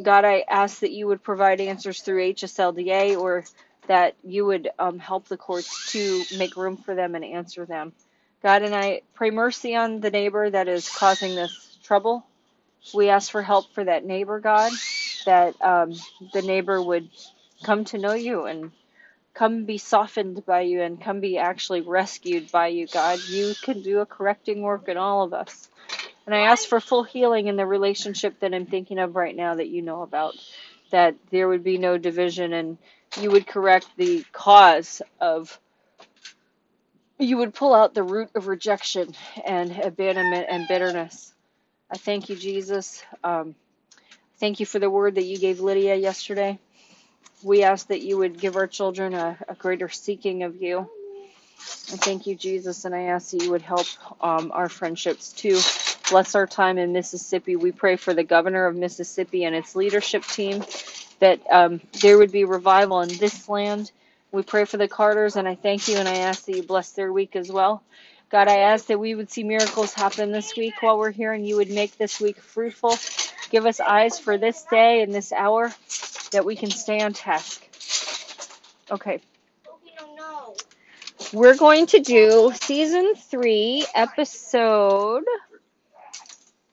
God, 0.03 0.25
I 0.25 0.45
ask 0.49 0.81
that 0.81 0.93
you 0.93 1.09
would 1.09 1.25
provide 1.25 1.61
answers 1.61 2.03
through 2.03 2.35
HSLDA 2.35 3.19
or 3.21 3.45
that 3.89 4.17
you 4.25 4.47
would 4.47 4.71
um, 4.79 4.99
help 5.01 5.29
the 5.29 5.39
courts 5.39 5.93
to 5.93 6.25
make 6.39 6.57
room 6.57 6.77
for 6.79 6.95
them 6.97 7.17
and 7.17 7.25
answer 7.25 7.67
them. 7.67 7.93
God, 8.43 8.63
and 8.63 8.75
I 8.75 9.03
pray 9.15 9.31
mercy 9.31 9.75
on 9.77 10.01
the 10.01 10.11
neighbor 10.11 10.49
that 10.51 10.69
is 10.69 10.89
causing 10.89 11.35
this 11.35 11.79
trouble. 11.83 12.27
We 12.95 13.09
ask 13.09 13.31
for 13.31 13.43
help 13.43 13.73
for 13.75 13.85
that 13.85 14.05
neighbor, 14.05 14.41
God, 14.41 14.73
that 15.25 15.61
um, 15.63 15.95
the 16.33 16.43
neighbor 16.43 16.81
would 16.81 17.09
come 17.65 17.85
to 17.87 17.99
know 17.99 18.15
you 18.15 18.45
and 18.45 18.71
come 19.35 19.65
be 19.65 19.79
softened 19.79 20.45
by 20.47 20.63
you 20.63 20.83
and 20.83 21.01
come 21.01 21.21
be 21.21 21.39
actually 21.39 21.83
rescued 21.83 22.51
by 22.53 22.69
you, 22.69 22.87
God. 22.87 23.21
You 23.29 23.55
can 23.63 23.83
do 23.83 24.01
a 24.01 24.07
correcting 24.07 24.63
work 24.63 24.89
in 24.89 24.97
all 24.97 25.23
of 25.23 25.35
us. 25.35 25.69
And 26.27 26.35
I 26.35 26.41
ask 26.41 26.69
for 26.69 26.81
full 26.81 27.05
healing 27.05 27.47
in 27.47 27.57
the 27.57 27.67
relationship 27.67 28.41
that 28.41 28.55
I'm 28.55 28.67
thinking 28.67 28.99
of 28.99 29.17
right 29.17 29.37
now 29.37 29.55
that 29.57 29.69
you 29.69 29.83
know 29.83 30.03
about, 30.03 30.35
that 30.91 31.15
there 31.31 31.49
would 31.49 31.65
be 31.65 31.79
no 31.79 31.99
division 31.99 32.53
and 32.53 32.79
you 33.21 33.31
would 33.31 33.47
correct 33.47 33.87
the 33.97 34.25
cause 34.33 35.03
of 35.21 35.59
you 37.19 37.39
would 37.39 37.55
pull 37.55 37.75
out 37.75 37.95
the 37.95 38.03
root 38.03 38.31
of 38.35 38.47
rejection 38.47 39.15
and 39.45 39.73
abandonment 39.79 40.47
and 40.51 40.69
bitterness. 40.69 41.33
I 41.91 41.97
thank 41.97 42.29
you, 42.29 42.37
Jesus. 42.37 43.03
Um, 43.25 43.55
thank 44.39 44.61
you 44.61 44.67
for 44.67 44.79
the 44.79 44.91
word 44.91 45.15
that 45.17 45.25
you 45.25 45.39
gave 45.39 45.61
Lydia 45.61 45.97
yesterday. 45.97 46.59
We 47.43 47.63
ask 47.63 47.89
that 47.89 48.03
you 48.03 48.19
would 48.19 48.41
give 48.41 48.57
our 48.57 48.67
children 48.67 49.15
a, 49.15 49.39
a 49.49 49.55
greater 49.55 49.89
seeking 49.89 50.43
of 50.43 50.61
you. 50.61 50.91
And 51.91 52.01
thank 52.01 52.27
you, 52.27 52.35
Jesus, 52.35 52.85
and 52.85 52.95
I 52.95 53.03
ask 53.05 53.31
that 53.31 53.43
you 53.43 53.51
would 53.53 53.63
help 53.63 53.87
um, 54.21 54.51
our 54.53 54.69
friendships 54.69 55.33
too. 55.33 55.59
Bless 56.11 56.35
our 56.35 56.47
time 56.47 56.79
in 56.79 56.93
Mississippi. 56.93 57.57
We 57.57 57.73
pray 57.73 57.97
for 57.97 58.15
the 58.15 58.25
governor 58.25 58.67
of 58.67 58.77
Mississippi 58.77 59.45
and 59.45 59.55
its 59.55 59.77
leadership 59.77 60.25
team 60.25 60.65
that 61.21 61.41
um, 61.51 61.81
there 62.03 62.19
would 62.19 62.33
be 62.33 62.45
revival 62.45 63.01
in 63.03 63.17
this 63.19 63.49
land. 63.49 63.93
We 64.33 64.43
pray 64.43 64.65
for 64.65 64.77
the 64.77 64.89
Carters, 64.89 65.37
and 65.37 65.47
I 65.47 65.55
thank 65.55 65.89
you 65.89 65.97
and 65.97 66.09
I 66.09 66.17
ask 66.19 66.45
that 66.47 66.57
you 66.57 66.63
bless 66.63 66.91
their 66.93 67.13
week 67.13 67.37
as 67.37 67.51
well. 67.51 67.83
God, 68.29 68.49
I 68.49 68.59
ask 68.59 68.87
that 68.87 68.99
we 68.99 69.15
would 69.15 69.31
see 69.31 69.45
miracles 69.45 69.95
happen 69.95 70.33
this 70.33 70.57
week 70.57 70.75
while 70.81 70.99
we're 70.99 71.13
here, 71.13 71.33
and 71.33 71.47
you 71.47 71.57
would 71.57 71.71
make 71.71 71.97
this 71.97 72.21
week 72.21 72.39
fruitful. 72.39 72.97
Give 73.51 73.67
us 73.67 73.79
eyes 73.79 74.19
for 74.19 74.37
this 74.37 74.65
day 74.65 75.03
and 75.03 75.15
this 75.15 75.33
hour 75.33 75.73
that 76.33 76.45
we 76.45 76.57
can 76.57 76.71
stay 76.71 77.01
on 77.01 77.13
task. 77.13 77.63
Okay. 78.91 79.21
We're 81.33 81.57
going 81.57 81.87
to 81.87 82.01
do 82.01 82.53
season 82.61 83.15
three, 83.15 83.87
episode 83.95 85.25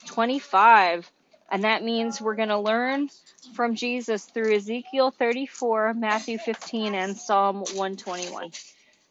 25. 0.07 1.10
And 1.51 1.63
that 1.63 1.83
means 1.83 2.19
we're 2.19 2.36
going 2.36 2.50
to 2.50 2.60
learn 2.60 3.10
from 3.55 3.75
Jesus 3.75 4.25
through 4.25 4.55
Ezekiel 4.55 5.12
34, 5.12 5.93
Matthew 5.93 6.38
15, 6.38 6.95
and 6.95 7.17
Psalm 7.17 7.57
121. 7.57 8.51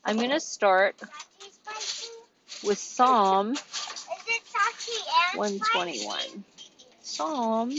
I'm 0.05 0.17
going 0.17 0.31
to 0.31 0.41
start 0.41 1.01
with 2.65 2.79
Psalm 2.79 3.55
121. 5.35 6.45
Psalm 7.03 7.71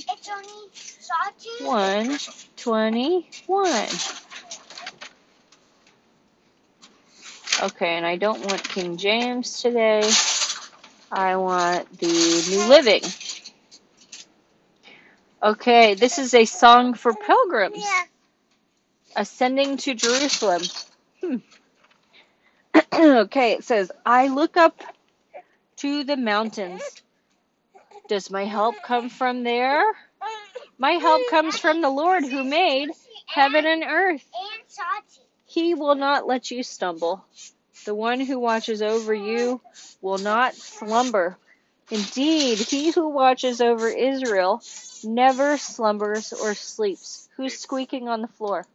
121. 1.61 3.87
Okay, 7.61 7.95
and 7.95 8.05
I 8.05 8.17
don't 8.17 8.45
want 8.45 8.63
King 8.63 8.97
James 8.97 9.61
today. 9.61 10.09
I 11.11 11.35
want 11.35 11.99
the 11.99 12.07
New 12.07 12.67
Living. 12.67 13.03
Okay, 15.43 15.95
this 15.95 16.19
is 16.19 16.33
a 16.33 16.45
song 16.45 16.93
for 16.93 17.13
pilgrims 17.13 17.85
ascending 19.13 19.75
to 19.75 19.93
Jerusalem. 19.93 20.61
Hmm. 21.21 21.35
okay, 22.97 23.51
it 23.51 23.65
says, 23.65 23.91
I 24.05 24.29
look 24.29 24.55
up 24.55 24.81
to 25.77 26.05
the 26.05 26.15
mountains. 26.15 26.81
Does 28.07 28.31
my 28.31 28.45
help 28.45 28.75
come 28.85 29.09
from 29.09 29.43
there? 29.43 29.83
My 30.77 30.91
help 30.91 31.29
comes 31.29 31.57
from 31.57 31.81
the 31.81 31.89
Lord 31.89 32.23
who 32.23 32.45
made 32.45 32.91
heaven 33.25 33.65
and 33.65 33.83
earth. 33.83 34.25
He 35.45 35.73
will 35.73 35.95
not 35.95 36.25
let 36.25 36.51
you 36.51 36.63
stumble. 36.63 37.25
The 37.83 37.93
one 37.93 38.21
who 38.21 38.39
watches 38.39 38.81
over 38.81 39.13
you 39.13 39.59
will 40.01 40.19
not 40.19 40.55
slumber. 40.55 41.37
Indeed, 41.91 42.59
he 42.59 42.91
who 42.91 43.09
watches 43.09 43.59
over 43.59 43.89
Israel 43.89 44.61
never 45.03 45.57
slumbers 45.57 46.33
or 46.33 46.53
sleeps. 46.53 47.29
Who's 47.37 47.57
squeaking 47.57 48.09
on 48.09 48.21
the 48.21 48.27
floor? 48.27 48.65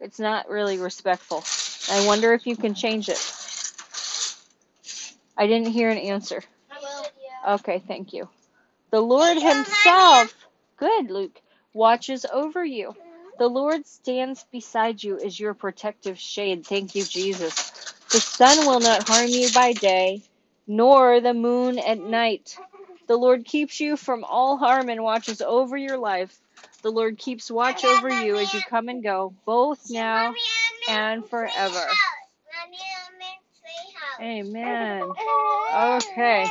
It's 0.00 0.18
not 0.18 0.48
really 0.48 0.78
respectful. 0.78 1.44
I 1.90 2.06
wonder 2.06 2.32
if 2.32 2.46
you 2.46 2.56
can 2.56 2.74
change 2.74 3.08
it. 3.08 3.18
I 5.36 5.46
didn't 5.46 5.72
hear 5.72 5.90
an 5.90 5.98
answer. 5.98 6.42
Okay, 7.46 7.82
thank 7.86 8.12
you. 8.12 8.28
The 8.90 9.00
Lord 9.00 9.38
Himself, 9.38 10.34
good, 10.76 11.10
Luke, 11.10 11.40
watches 11.72 12.26
over 12.30 12.64
you. 12.64 12.94
The 13.38 13.48
Lord 13.48 13.86
stands 13.86 14.44
beside 14.52 15.02
you 15.02 15.18
as 15.18 15.38
your 15.38 15.54
protective 15.54 16.18
shade. 16.18 16.66
Thank 16.66 16.94
you, 16.94 17.02
Jesus. 17.02 17.70
The 18.10 18.20
sun 18.20 18.66
will 18.66 18.80
not 18.80 19.08
harm 19.08 19.28
you 19.28 19.48
by 19.54 19.72
day, 19.72 20.22
nor 20.66 21.20
the 21.20 21.34
moon 21.34 21.78
at 21.78 21.98
night. 21.98 22.58
The 23.12 23.18
Lord 23.18 23.44
keeps 23.44 23.78
you 23.78 23.98
from 23.98 24.24
all 24.24 24.56
harm 24.56 24.88
and 24.88 25.02
watches 25.02 25.42
over 25.42 25.76
your 25.76 25.98
life. 25.98 26.34
The 26.80 26.90
Lord 26.90 27.18
keeps 27.18 27.50
watch 27.50 27.84
over 27.84 28.08
you 28.08 28.38
as 28.38 28.54
you 28.54 28.62
come 28.62 28.88
and 28.88 29.02
go, 29.02 29.34
both 29.44 29.90
now 29.90 30.32
and 30.88 31.22
forever. 31.28 31.84
Amen. 34.18 35.10
Okay. 35.76 36.48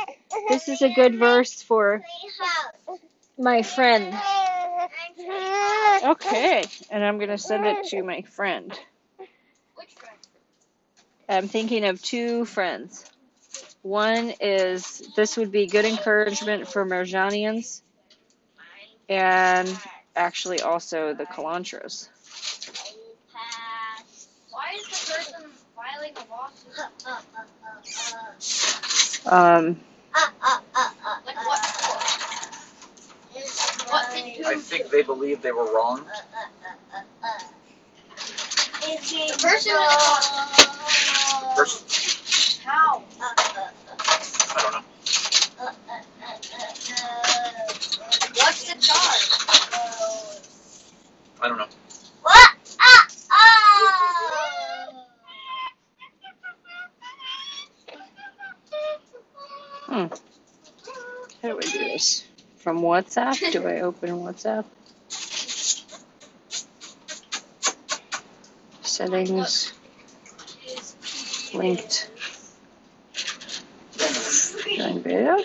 This 0.48 0.68
is 0.68 0.82
a 0.82 0.90
good 0.90 1.18
verse 1.18 1.60
for 1.62 2.04
my 3.36 3.62
friend. 3.62 4.14
Okay. 6.04 6.64
And 6.92 7.04
I'm 7.04 7.16
going 7.16 7.30
to 7.30 7.38
send 7.38 7.66
it 7.66 7.86
to 7.86 8.04
my 8.04 8.22
friend. 8.22 8.72
I'm 11.28 11.48
thinking 11.48 11.84
of 11.86 12.00
two 12.00 12.44
friends. 12.44 13.11
One 13.82 14.32
is 14.40 15.02
this 15.16 15.36
would 15.36 15.52
be 15.52 15.66
good 15.66 15.84
encouragement 15.84 16.68
for 16.68 16.84
Marjanians 16.86 17.80
and 19.08 19.68
actually 20.16 20.60
also 20.60 21.14
the 21.14 21.24
Kalantras. 21.26 22.08
Why 24.50 24.74
is 24.76 24.84
the 24.84 25.12
person 25.12 25.50
filing 25.74 26.12
a 26.16 26.24
lawsuit? 26.30 26.78
Um, 29.26 29.80
Like 31.26 31.46
what 31.46 31.66
for? 31.66 31.98
What 33.90 34.12
did 34.14 34.36
you 34.36 34.44
I 34.46 34.56
think 34.56 34.90
they 34.90 35.02
believe 35.02 35.42
they 35.42 35.52
were 35.52 35.72
wrong. 35.74 36.04
The 38.80 39.38
person 39.40 39.72
was 39.74 40.28
Person, 41.56 42.60
How? 42.64 43.02
I 51.42 51.48
don't 51.48 51.58
know. 51.58 51.66
What? 52.22 52.50
Ah, 52.80 53.08
ah. 53.32 53.68
How 61.42 61.48
do 61.48 61.58
I 61.58 61.60
do 61.60 61.78
this? 61.80 62.24
From 62.58 62.82
WhatsApp? 62.82 63.52
Do 63.52 63.66
I 63.66 63.80
open 63.80 64.10
WhatsApp? 64.20 64.64
Settings. 68.82 69.72
Linked. 71.54 72.08
Join 74.76 75.02
beta. 75.02 75.42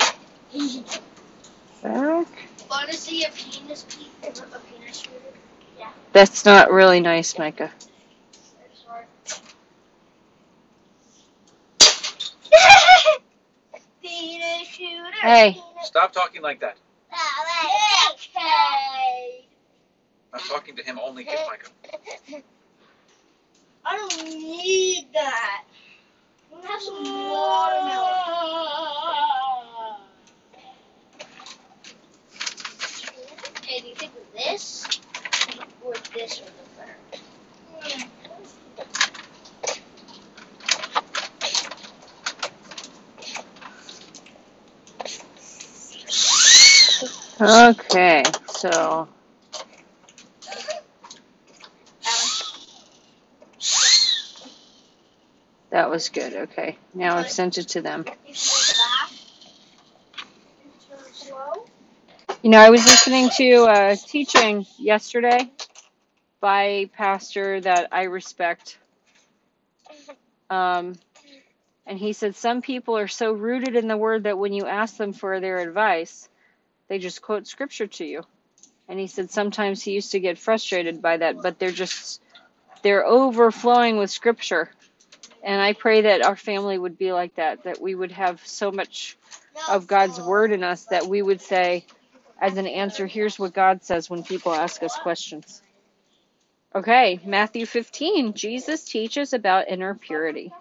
Back. 1.82 2.27
Want 2.70 2.92
to 2.92 2.96
see 2.96 3.24
a 3.24 3.32
penis 3.32 3.84
peep? 3.89 4.12
A 4.22 4.60
penis 4.60 4.98
shooter? 5.00 5.47
That's 6.14 6.46
not 6.46 6.72
really 6.72 7.00
nice, 7.00 7.38
Micah. 7.38 7.72
Hey. 15.22 15.62
Stop 15.84 16.14
talking 16.14 16.42
like 16.42 16.60
that. 16.62 16.78
I'm 20.34 20.40
talking 20.42 20.76
to 20.76 20.84
him 20.84 21.00
only, 21.04 21.24
Kid 21.26 21.40
Micah. 21.48 21.72
I 23.86 23.96
don't 23.98 24.26
need 24.28 25.08
that. 25.14 25.64
I'm 26.52 26.62
gonna 26.62 26.72
have 26.72 26.82
some 26.82 27.04
watermelon. 27.04 28.18
Okay, 33.58 33.82
do 33.82 33.88
you 33.88 33.96
think 33.96 34.12
this 34.36 34.97
or 35.88 35.94
this 36.13 36.41
would 36.41 36.51
look 36.58 36.77
better? 47.39 47.72
Okay, 47.72 48.24
so 48.50 49.08
that 55.70 55.89
was 55.89 56.10
good. 56.10 56.34
Okay, 56.34 56.77
now 56.94 57.15
I've 57.17 57.32
sent 57.32 57.58
it 57.58 57.70
to 57.70 57.82
them. 57.82 58.03
You 62.41 62.50
know, 62.51 62.60
I 62.60 62.70
was 62.70 62.84
listening 62.86 63.29
to 63.38 63.65
a 63.70 63.96
teaching 63.96 64.65
yesterday 64.77 65.50
by 66.48 66.89
pastor 66.96 67.60
that 67.60 67.89
I 67.92 68.04
respect. 68.04 68.77
Um, 70.50 70.96
and 71.86 72.00
he 72.00 72.13
said 72.13 72.38
some 72.38 72.62
people 72.62 72.98
are 72.98 73.10
so 73.10 73.34
rooted 73.34 73.75
in 73.75 73.89
the 73.89 73.98
word 73.98 74.24
that 74.24 74.38
when 74.38 74.54
you 74.54 74.66
ask 74.66 74.96
them 74.96 75.12
for 75.12 75.42
their 75.42 75.58
advice, 75.58 76.30
they 76.88 77.00
just 77.00 77.22
quote 77.22 77.48
scripture 77.48 77.88
to 77.88 78.06
you. 78.06 78.24
And 78.88 78.98
he 78.98 79.08
said 79.08 79.30
sometimes 79.30 79.84
he 79.84 79.92
used 79.92 80.13
to 80.13 80.22
get 80.22 80.38
frustrated 80.38 81.01
by 81.01 81.18
that, 81.18 81.42
but 81.42 81.60
they're 81.60 81.70
just 81.70 82.22
they're 82.82 83.06
overflowing 83.06 83.98
with 83.98 84.10
scripture. 84.10 84.70
And 85.44 85.62
I 85.62 85.74
pray 85.74 86.04
that 86.04 86.24
our 86.24 86.38
family 86.38 86.77
would 86.77 86.98
be 86.98 87.12
like 87.12 87.36
that, 87.36 87.66
that 87.66 87.82
we 87.82 87.94
would 87.94 88.13
have 88.13 88.39
so 88.48 88.72
much 88.72 89.18
of 89.70 89.86
God's 89.86 90.22
word 90.22 90.54
in 90.54 90.63
us 90.63 90.86
that 90.86 91.08
we 91.08 91.22
would 91.22 91.42
say, 91.42 91.86
as 92.39 92.56
an 92.56 92.68
answer, 92.68 93.06
here's 93.06 93.38
what 93.38 93.54
God 93.54 93.84
says 93.84 94.10
when 94.10 94.24
people 94.24 94.54
ask 94.54 94.82
us 94.82 94.96
questions. 95.04 95.62
Okay, 96.78 97.20
Matthew 97.26 97.66
15. 97.66 98.34
Jesus 98.36 98.86
teaches 98.86 99.34
about 99.34 99.68
inner 99.68 99.96
purity. 99.96 100.54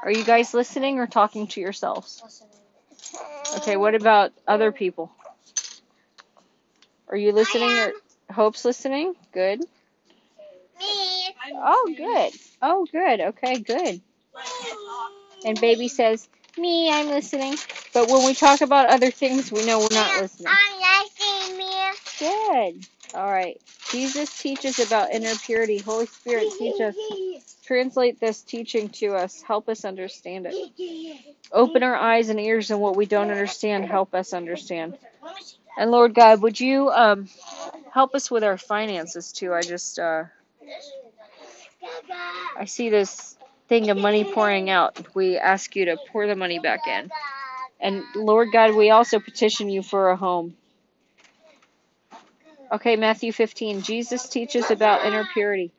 Are 0.00 0.12
you 0.12 0.22
guys 0.22 0.54
listening 0.54 1.00
or 1.00 1.08
talking 1.08 1.48
to 1.48 1.60
yourselves? 1.60 2.22
Okay, 3.56 3.76
what 3.76 3.96
about 3.96 4.32
other 4.46 4.70
people? 4.70 5.10
Are 7.08 7.16
you 7.16 7.32
listening 7.32 7.76
or 7.76 7.92
Hope's 8.32 8.64
listening? 8.64 9.16
Good. 9.32 9.58
Me. 10.78 11.34
Oh, 11.56 11.92
good. 11.96 12.32
Oh, 12.62 12.86
good. 12.92 13.20
Okay, 13.20 13.58
good. 13.58 14.00
And 15.44 15.60
baby 15.60 15.88
says, 15.88 16.28
Me, 16.56 16.88
I'm 16.88 17.08
listening. 17.08 17.56
But 17.92 18.08
when 18.08 18.24
we 18.24 18.34
talk 18.34 18.60
about 18.60 18.90
other 18.90 19.10
things, 19.10 19.50
we 19.50 19.66
know 19.66 19.80
we're 19.80 19.88
not 19.90 20.22
listening. 20.22 20.52
I'm 20.52 21.02
listening, 21.02 21.58
Mia. 21.58 21.92
Good. 22.20 22.86
All 23.14 23.30
right. 23.30 23.60
Jesus 23.90 24.38
teaches 24.40 24.78
about 24.80 25.12
inner 25.12 25.34
purity. 25.44 25.78
Holy 25.78 26.06
Spirit, 26.06 26.48
teach 26.58 26.80
us. 26.80 26.96
Translate 27.64 28.20
this 28.20 28.42
teaching 28.42 28.88
to 28.90 29.14
us. 29.14 29.42
Help 29.42 29.68
us 29.68 29.84
understand 29.84 30.46
it. 30.50 30.54
Open 31.52 31.82
our 31.82 31.96
eyes 31.96 32.28
and 32.30 32.40
ears 32.40 32.70
in 32.70 32.78
what 32.78 32.96
we 32.96 33.06
don't 33.06 33.30
understand. 33.30 33.84
Help 33.84 34.14
us 34.14 34.32
understand. 34.32 34.98
And 35.78 35.90
Lord 35.90 36.14
God, 36.14 36.42
would 36.42 36.58
you 36.58 36.90
um, 36.90 37.28
help 37.92 38.14
us 38.14 38.30
with 38.30 38.44
our 38.44 38.58
finances 38.58 39.32
too? 39.32 39.52
I 39.52 39.62
just 39.62 39.98
uh, 39.98 40.24
I 42.58 42.64
see 42.66 42.90
this 42.90 43.36
thing 43.68 43.90
of 43.90 43.96
money 43.96 44.24
pouring 44.24 44.70
out. 44.70 45.14
We 45.14 45.38
ask 45.38 45.76
you 45.76 45.86
to 45.86 45.96
pour 46.12 46.26
the 46.26 46.36
money 46.36 46.58
back 46.58 46.86
in. 46.86 47.10
And 47.80 48.02
Lord 48.14 48.52
God, 48.52 48.74
we 48.76 48.90
also 48.90 49.18
petition 49.20 49.68
you 49.68 49.82
for 49.82 50.10
a 50.10 50.16
home. 50.16 50.56
Okay, 52.72 52.96
Matthew 52.96 53.32
15. 53.32 53.82
Jesus 53.82 54.30
teaches 54.30 54.70
about 54.70 55.04
inner 55.04 55.26
purity. 55.34 55.72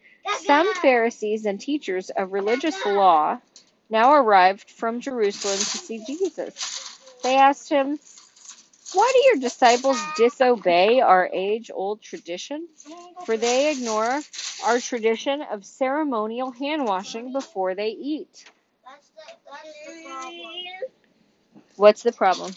Some 0.46 0.72
Pharisees 0.76 1.46
and 1.46 1.60
teachers 1.60 2.12
of 2.12 2.34
religious 2.34 2.86
law 2.86 3.40
now 3.90 4.14
arrived 4.14 4.70
from 4.70 5.02
Jerusalem 5.02 5.58
to 5.58 5.78
see 5.80 6.06
Jesus. 6.06 7.00
They 7.24 7.36
asked 7.36 7.70
him, 7.70 7.98
Why 8.94 9.12
do 9.14 9.20
your 9.30 9.38
disciples 9.38 10.00
disobey 10.18 11.02
our 11.02 11.28
age 11.34 11.72
old 11.74 12.04
tradition? 12.04 12.68
For 13.26 13.38
they 13.38 13.72
ignore 13.72 14.22
our 14.66 14.80
tradition 14.80 15.42
of 15.42 15.66
ceremonial 15.66 16.52
hand 16.52 16.86
washing 16.86 17.34
before 17.34 17.74
they 17.74 17.90
eat. 17.90 18.46
What's 21.76 22.04
the 22.04 22.12
problem? 22.12 22.54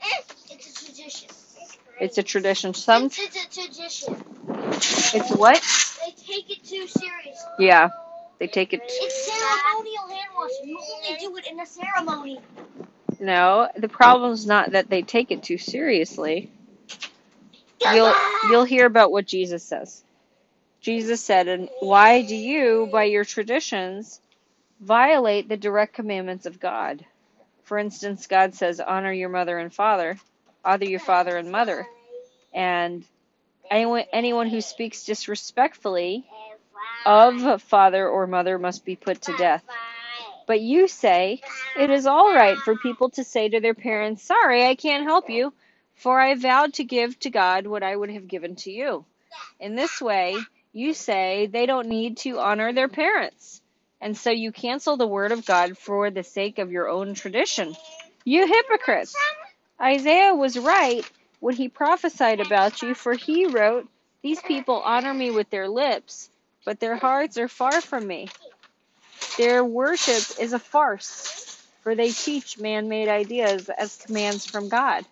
It's 0.00 0.78
a 0.80 0.84
tradition. 0.86 1.28
It's 2.00 2.18
a 2.18 2.22
tradition. 2.22 2.74
Some 2.74 3.06
It's, 3.06 3.18
it's 3.18 3.36
a 3.36 3.68
tradition. 3.68 4.24
it's 5.14 5.30
what? 5.36 5.62
They 6.04 6.12
take 6.12 6.50
it 6.50 6.64
too 6.64 6.86
seriously. 6.88 7.50
Yeah. 7.58 7.90
They 8.38 8.48
take 8.48 8.72
it 8.72 8.82
It's 8.84 9.26
ceremonial 9.30 10.08
hand 10.08 10.30
washing. 10.36 10.68
You 10.68 10.78
only 10.78 11.20
do 11.20 11.36
it 11.36 11.46
in 11.50 11.60
a 11.60 11.66
ceremony. 11.66 12.40
No, 13.20 13.68
the 13.76 13.88
problem's 13.88 14.46
not 14.46 14.72
that 14.72 14.88
they 14.90 15.02
take 15.02 15.30
it 15.30 15.42
too 15.42 15.58
seriously. 15.58 16.50
You'll 17.92 18.14
you'll 18.50 18.64
hear 18.64 18.86
about 18.86 19.12
what 19.12 19.26
Jesus 19.26 19.64
says. 19.64 20.02
Jesus 20.80 21.22
said, 21.22 21.48
"And 21.48 21.68
why 21.80 22.22
do 22.22 22.34
you, 22.36 22.88
by 22.92 23.04
your 23.04 23.24
traditions, 23.24 24.20
violate 24.80 25.48
the 25.48 25.56
direct 25.58 25.94
commandments 25.94 26.46
of 26.46 26.60
God? 26.60 27.04
For 27.64 27.78
instance, 27.78 28.26
God 28.26 28.54
says, 28.54 28.80
honor 28.80 29.12
your 29.12 29.28
mother 29.28 29.58
and 29.58 29.72
father, 29.72 30.18
honor 30.64 30.84
your 30.84 31.00
father 31.00 31.36
and 31.36 31.50
mother, 31.50 31.86
and 32.52 33.04
anyone 33.70 34.04
anyone 34.12 34.48
who 34.48 34.60
speaks 34.60 35.04
disrespectfully 35.04 36.24
of 37.06 37.62
father 37.62 38.08
or 38.08 38.26
mother 38.26 38.58
must 38.58 38.84
be 38.84 38.96
put 38.96 39.22
to 39.22 39.36
death. 39.36 39.64
But 40.46 40.60
you 40.60 40.88
say 40.88 41.40
it 41.78 41.90
is 41.90 42.06
all 42.06 42.34
right 42.34 42.58
for 42.58 42.76
people 42.76 43.10
to 43.10 43.24
say 43.24 43.48
to 43.48 43.60
their 43.60 43.74
parents, 43.74 44.24
Sorry, 44.24 44.66
I 44.66 44.74
can't 44.74 45.04
help 45.04 45.30
you, 45.30 45.52
for 45.94 46.18
I 46.18 46.34
vowed 46.34 46.74
to 46.74 46.84
give 46.84 47.18
to 47.20 47.30
God 47.30 47.66
what 47.66 47.82
I 47.82 47.94
would 47.94 48.10
have 48.10 48.26
given 48.26 48.56
to 48.56 48.70
you. 48.72 49.04
In 49.60 49.76
this 49.76 50.00
way, 50.00 50.36
you 50.72 50.94
say 50.94 51.46
they 51.46 51.66
don't 51.66 51.88
need 51.88 52.16
to 52.18 52.38
honor 52.38 52.72
their 52.72 52.88
parents. 52.88 53.60
And 54.00 54.16
so 54.16 54.30
you 54.30 54.50
cancel 54.50 54.96
the 54.96 55.06
word 55.06 55.30
of 55.30 55.44
God 55.44 55.76
for 55.76 56.10
the 56.10 56.22
sake 56.22 56.58
of 56.58 56.72
your 56.72 56.88
own 56.88 57.14
tradition. 57.14 57.76
You 58.24 58.46
hypocrites! 58.46 59.14
Isaiah 59.80 60.34
was 60.34 60.58
right 60.58 61.08
when 61.40 61.56
he 61.56 61.68
prophesied 61.68 62.40
about 62.40 62.82
you, 62.82 62.94
for 62.94 63.14
he 63.14 63.46
wrote, 63.46 63.88
These 64.22 64.42
people 64.42 64.82
honor 64.84 65.14
me 65.14 65.30
with 65.30 65.48
their 65.50 65.68
lips, 65.68 66.28
but 66.64 66.80
their 66.80 66.96
hearts 66.96 67.38
are 67.38 67.48
far 67.48 67.80
from 67.80 68.06
me. 68.06 68.28
Their 69.38 69.64
worship 69.64 70.38
is 70.38 70.52
a 70.52 70.58
farce, 70.58 71.62
for 71.82 71.94
they 71.94 72.10
teach 72.10 72.58
man 72.58 72.88
made 72.88 73.08
ideas 73.08 73.70
as 73.70 73.96
commands 73.96 74.44
from 74.44 74.68
God. 74.68 75.04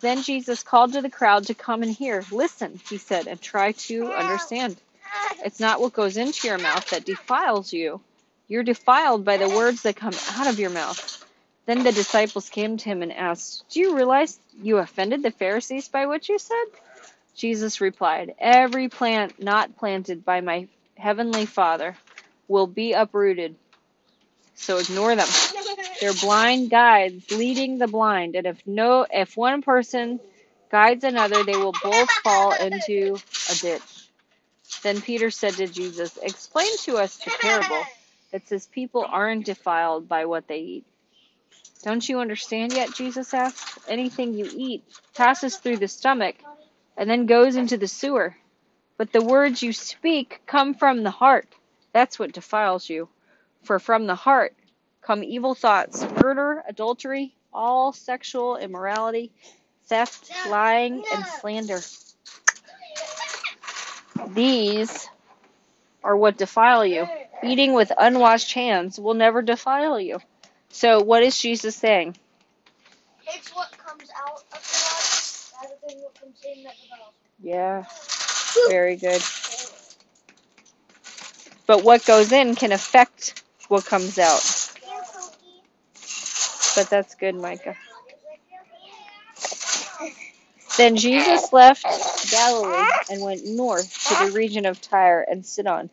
Then 0.00 0.22
Jesus 0.22 0.62
called 0.62 0.92
to 0.92 1.02
the 1.02 1.10
crowd 1.10 1.46
to 1.46 1.54
come 1.54 1.82
and 1.82 1.92
hear. 1.92 2.24
Listen, 2.30 2.80
he 2.88 2.98
said, 2.98 3.26
and 3.26 3.40
try 3.40 3.72
to 3.72 4.12
understand. 4.12 4.76
It's 5.44 5.58
not 5.58 5.80
what 5.80 5.92
goes 5.92 6.16
into 6.16 6.46
your 6.46 6.58
mouth 6.58 6.88
that 6.90 7.04
defiles 7.04 7.72
you. 7.72 8.00
You're 8.46 8.62
defiled 8.62 9.24
by 9.24 9.38
the 9.38 9.48
words 9.48 9.82
that 9.82 9.96
come 9.96 10.14
out 10.36 10.46
of 10.46 10.60
your 10.60 10.70
mouth. 10.70 11.17
Then 11.68 11.82
the 11.84 11.92
disciples 11.92 12.48
came 12.48 12.78
to 12.78 12.84
him 12.86 13.02
and 13.02 13.12
asked, 13.12 13.62
Do 13.68 13.80
you 13.80 13.94
realize 13.94 14.38
you 14.62 14.78
offended 14.78 15.22
the 15.22 15.30
Pharisees 15.30 15.86
by 15.88 16.06
what 16.06 16.26
you 16.26 16.38
said? 16.38 16.64
Jesus 17.36 17.82
replied, 17.82 18.34
Every 18.38 18.88
plant 18.88 19.38
not 19.38 19.76
planted 19.76 20.24
by 20.24 20.40
my 20.40 20.68
heavenly 20.96 21.44
Father 21.44 21.94
will 22.48 22.66
be 22.66 22.94
uprooted. 22.94 23.54
So 24.54 24.78
ignore 24.78 25.14
them. 25.14 25.28
They're 26.00 26.14
blind 26.14 26.70
guides 26.70 27.30
leading 27.32 27.76
the 27.76 27.86
blind, 27.86 28.34
and 28.34 28.46
if 28.46 28.66
no 28.66 29.04
if 29.12 29.36
one 29.36 29.60
person 29.60 30.20
guides 30.70 31.04
another, 31.04 31.44
they 31.44 31.58
will 31.58 31.74
both 31.82 32.10
fall 32.24 32.54
into 32.54 33.18
a 33.50 33.54
ditch. 33.56 34.08
Then 34.82 35.02
Peter 35.02 35.30
said 35.30 35.52
to 35.56 35.66
Jesus, 35.66 36.16
Explain 36.22 36.74
to 36.84 36.96
us 36.96 37.18
the 37.18 37.30
parable 37.42 37.82
that 38.32 38.48
says 38.48 38.66
people 38.68 39.04
aren't 39.06 39.44
defiled 39.44 40.08
by 40.08 40.24
what 40.24 40.48
they 40.48 40.60
eat. 40.60 40.86
Don't 41.82 42.08
you 42.08 42.20
understand 42.20 42.72
yet? 42.72 42.94
Jesus 42.94 43.32
asked. 43.32 43.78
Anything 43.88 44.34
you 44.34 44.50
eat 44.52 44.84
passes 45.14 45.56
through 45.56 45.76
the 45.78 45.88
stomach 45.88 46.36
and 46.96 47.08
then 47.08 47.26
goes 47.26 47.56
into 47.56 47.76
the 47.76 47.88
sewer. 47.88 48.36
But 48.96 49.12
the 49.12 49.22
words 49.22 49.62
you 49.62 49.72
speak 49.72 50.42
come 50.46 50.74
from 50.74 51.02
the 51.02 51.10
heart. 51.10 51.46
That's 51.92 52.18
what 52.18 52.32
defiles 52.32 52.88
you. 52.88 53.08
For 53.62 53.78
from 53.78 54.06
the 54.06 54.14
heart 54.14 54.54
come 55.02 55.22
evil 55.22 55.54
thoughts, 55.54 56.04
murder, 56.22 56.62
adultery, 56.68 57.34
all 57.52 57.92
sexual 57.92 58.56
immorality, 58.56 59.30
theft, 59.86 60.30
lying, 60.48 61.02
and 61.14 61.24
slander. 61.24 61.78
These 64.34 65.08
are 66.04 66.16
what 66.16 66.36
defile 66.36 66.84
you. 66.84 67.06
Eating 67.42 67.72
with 67.72 67.92
unwashed 67.96 68.52
hands 68.52 68.98
will 68.98 69.14
never 69.14 69.42
defile 69.42 70.00
you. 70.00 70.18
So, 70.70 71.00
what 71.00 71.22
is 71.22 71.38
Jesus 71.38 71.76
saying? 71.76 72.16
It's 73.26 73.54
what 73.54 73.70
comes 73.78 74.08
out 74.16 74.42
of 74.52 74.60
the 74.60 75.64
body 75.64 75.68
rather 75.68 75.74
than 75.88 76.02
what 76.02 76.20
comes 76.20 76.44
in 76.44 76.64
that 76.64 76.74
develops. 76.82 77.16
Yeah, 77.40 77.84
very 78.68 78.96
good. 78.96 79.22
But 81.66 81.84
what 81.84 82.04
goes 82.06 82.32
in 82.32 82.54
can 82.54 82.72
affect 82.72 83.42
what 83.68 83.84
comes 83.84 84.18
out. 84.18 84.42
But 86.74 86.90
that's 86.90 87.14
good, 87.14 87.34
Micah. 87.34 87.76
Then 90.76 90.96
Jesus 90.96 91.52
left 91.52 91.84
Galilee 92.30 92.86
and 93.10 93.22
went 93.22 93.44
north 93.44 94.08
to 94.08 94.26
the 94.26 94.32
region 94.32 94.64
of 94.64 94.80
Tyre 94.80 95.26
and 95.28 95.44
Sidon. 95.44 95.90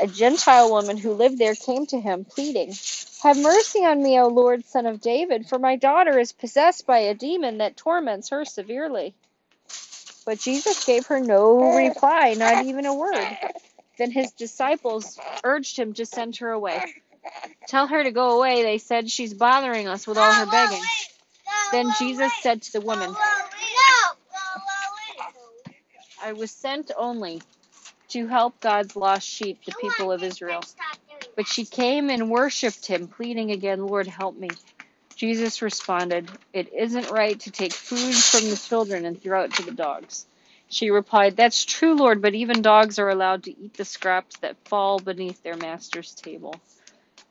A 0.00 0.06
Gentile 0.06 0.70
woman 0.70 0.96
who 0.96 1.12
lived 1.12 1.38
there 1.38 1.54
came 1.54 1.86
to 1.86 2.00
him, 2.00 2.24
pleading, 2.24 2.72
Have 3.22 3.38
mercy 3.38 3.80
on 3.80 4.02
me, 4.02 4.18
O 4.20 4.28
Lord, 4.28 4.64
son 4.64 4.86
of 4.86 5.00
David, 5.00 5.46
for 5.48 5.58
my 5.58 5.76
daughter 5.76 6.18
is 6.18 6.32
possessed 6.32 6.86
by 6.86 7.00
a 7.00 7.14
demon 7.14 7.58
that 7.58 7.76
torments 7.76 8.30
her 8.30 8.44
severely. 8.46 9.14
But 10.26 10.38
Jesus 10.38 10.84
gave 10.86 11.06
her 11.06 11.20
no 11.20 11.74
reply, 11.76 12.34
not 12.34 12.64
even 12.64 12.86
a 12.86 12.94
word. 12.94 13.28
Then 13.98 14.10
his 14.10 14.32
disciples 14.32 15.18
urged 15.44 15.78
him 15.78 15.94
to 15.94 16.06
send 16.06 16.36
her 16.38 16.50
away. 16.50 16.80
Tell 17.68 17.86
her 17.88 18.02
to 18.02 18.10
go 18.10 18.38
away, 18.38 18.62
they 18.62 18.78
said. 18.78 19.10
She's 19.10 19.34
bothering 19.34 19.88
us 19.88 20.06
with 20.06 20.18
all 20.18 20.32
her 20.32 20.46
begging. 20.46 20.82
Then 21.72 21.92
Jesus 21.98 22.32
said 22.42 22.62
to 22.62 22.72
the 22.72 22.80
woman, 22.80 23.14
I 26.22 26.32
was 26.32 26.50
sent 26.50 26.90
only 26.96 27.42
to 28.10 28.26
help 28.26 28.60
God's 28.60 28.96
lost 28.96 29.28
sheep, 29.28 29.64
the 29.66 29.74
people 29.80 30.12
of 30.12 30.22
Israel. 30.22 30.62
But 31.40 31.48
she 31.48 31.64
came 31.64 32.10
and 32.10 32.28
worshipped 32.28 32.84
him, 32.84 33.08
pleading 33.08 33.50
again, 33.50 33.86
Lord, 33.86 34.06
help 34.06 34.36
me. 34.36 34.50
Jesus 35.16 35.62
responded, 35.62 36.28
It 36.52 36.70
isn't 36.70 37.10
right 37.10 37.40
to 37.40 37.50
take 37.50 37.72
food 37.72 38.14
from 38.14 38.50
the 38.50 38.56
children 38.58 39.06
and 39.06 39.18
throw 39.18 39.44
it 39.44 39.54
to 39.54 39.62
the 39.62 39.72
dogs. 39.72 40.26
She 40.68 40.90
replied, 40.90 41.38
That's 41.38 41.64
true, 41.64 41.94
Lord, 41.94 42.20
but 42.20 42.34
even 42.34 42.60
dogs 42.60 42.98
are 42.98 43.08
allowed 43.08 43.44
to 43.44 43.58
eat 43.58 43.72
the 43.72 43.86
scraps 43.86 44.36
that 44.40 44.62
fall 44.66 44.98
beneath 44.98 45.42
their 45.42 45.56
master's 45.56 46.14
table. 46.14 46.60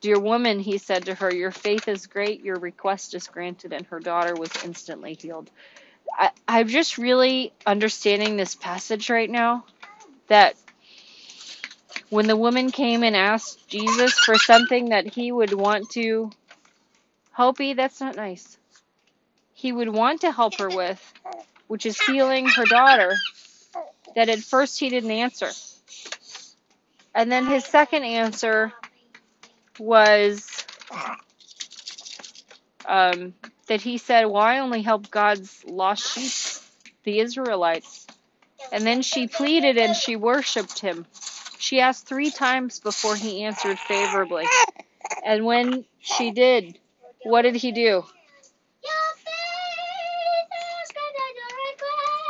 Dear 0.00 0.18
woman, 0.18 0.58
he 0.58 0.78
said 0.78 1.04
to 1.04 1.14
her, 1.14 1.32
Your 1.32 1.52
faith 1.52 1.86
is 1.86 2.08
great, 2.08 2.42
your 2.42 2.58
request 2.58 3.14
is 3.14 3.28
granted, 3.28 3.72
and 3.72 3.86
her 3.86 4.00
daughter 4.00 4.34
was 4.34 4.50
instantly 4.64 5.14
healed. 5.14 5.48
I, 6.18 6.30
I'm 6.48 6.66
just 6.66 6.98
really 6.98 7.52
understanding 7.64 8.36
this 8.36 8.56
passage 8.56 9.08
right 9.08 9.30
now 9.30 9.66
that 10.26 10.56
when 12.10 12.26
the 12.26 12.36
woman 12.36 12.70
came 12.70 13.02
and 13.02 13.16
asked 13.16 13.68
Jesus 13.68 14.12
for 14.18 14.36
something 14.36 14.90
that 14.90 15.06
he 15.06 15.32
would 15.32 15.52
want 15.52 15.90
to 15.90 16.30
Hopi, 17.32 17.72
that's 17.72 18.00
not 18.00 18.16
nice. 18.16 18.58
He 19.54 19.72
would 19.72 19.88
want 19.88 20.22
to 20.22 20.32
help 20.32 20.58
her 20.58 20.68
with, 20.68 21.00
which 21.68 21.86
is 21.86 21.98
healing 22.00 22.46
her 22.48 22.64
daughter, 22.64 23.16
that 24.14 24.28
at 24.28 24.40
first 24.40 24.78
he 24.78 24.90
didn't 24.90 25.10
answer. 25.10 25.48
And 27.14 27.30
then 27.30 27.46
his 27.46 27.64
second 27.64 28.04
answer 28.04 28.72
was 29.78 30.66
um, 32.84 33.34
that 33.68 33.80
he 33.80 33.98
said, 33.98 34.26
Well, 34.26 34.42
I 34.42 34.58
only 34.58 34.82
help 34.82 35.10
God's 35.10 35.64
lost 35.64 36.12
sheep, 36.12 36.92
the 37.04 37.20
Israelites. 37.20 38.06
And 38.72 38.86
then 38.86 39.02
she 39.02 39.28
pleaded 39.28 39.78
and 39.78 39.96
she 39.96 40.16
worshiped 40.16 40.78
him. 40.80 41.06
She 41.60 41.78
asked 41.78 42.06
three 42.06 42.30
times 42.30 42.80
before 42.80 43.14
he 43.14 43.44
answered 43.44 43.78
favorably. 43.78 44.46
And 45.22 45.44
when 45.44 45.84
she 46.00 46.30
did, 46.30 46.78
what 47.22 47.42
did 47.42 47.54
he 47.54 47.70
do? 47.70 48.02